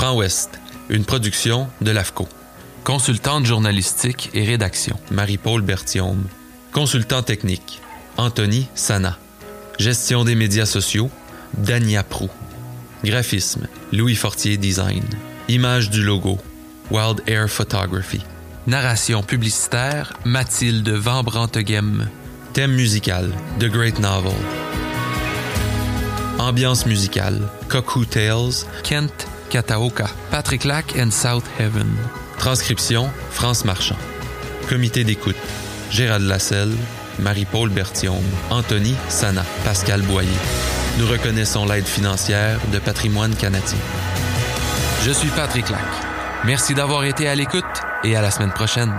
Franc 0.00 0.14
Ouest, 0.14 0.58
une 0.88 1.04
production 1.04 1.68
de 1.82 1.90
l'AFCO. 1.90 2.26
Consultante 2.84 3.44
journalistique 3.44 4.30
et 4.32 4.46
rédaction, 4.46 4.98
Marie-Paul 5.10 5.60
Berthiaume. 5.60 6.24
Consultant 6.72 7.22
technique, 7.22 7.82
Anthony 8.16 8.66
Sana. 8.74 9.18
Gestion 9.78 10.24
des 10.24 10.34
médias 10.34 10.64
sociaux, 10.64 11.10
Dania 11.52 12.02
Prou. 12.02 12.30
Graphisme, 13.04 13.66
Louis 13.92 14.14
Fortier 14.14 14.56
Design. 14.56 15.04
Image 15.48 15.90
du 15.90 16.02
logo, 16.02 16.38
Wild 16.90 17.22
Air 17.26 17.50
Photography. 17.50 18.22
Narration 18.66 19.22
publicitaire, 19.22 20.14
Mathilde 20.24 20.88
Van 20.88 21.22
Branteghem. 21.22 22.08
Thème 22.54 22.72
musical, 22.72 23.34
The 23.58 23.66
Great 23.66 23.98
Novel. 23.98 24.32
Ambiance 26.38 26.86
musicale, 26.86 27.50
Cuckoo 27.68 28.06
Tales, 28.06 28.64
Kent 28.82 29.26
Kataoka, 29.50 30.06
Patrick 30.30 30.64
Lac 30.64 30.96
and 30.96 31.10
South 31.10 31.44
Heaven. 31.58 31.88
Transcription, 32.38 33.10
France 33.30 33.64
Marchand. 33.64 33.96
Comité 34.68 35.02
d'écoute, 35.02 35.36
Gérald 35.90 36.24
Lasselle, 36.24 36.72
Marie-Paul 37.18 37.68
Berthiaume, 37.68 38.24
Anthony 38.50 38.94
Sana, 39.08 39.44
Pascal 39.64 40.02
Boyer. 40.02 40.28
Nous 40.98 41.06
reconnaissons 41.06 41.66
l'aide 41.66 41.86
financière 41.86 42.60
de 42.72 42.78
Patrimoine 42.78 43.34
canadien. 43.34 43.78
Je 45.04 45.10
suis 45.10 45.30
Patrick 45.30 45.68
Lac. 45.68 45.80
Merci 46.44 46.74
d'avoir 46.74 47.04
été 47.04 47.28
à 47.28 47.34
l'écoute 47.34 47.64
et 48.04 48.16
à 48.16 48.22
la 48.22 48.30
semaine 48.30 48.52
prochaine. 48.52 48.92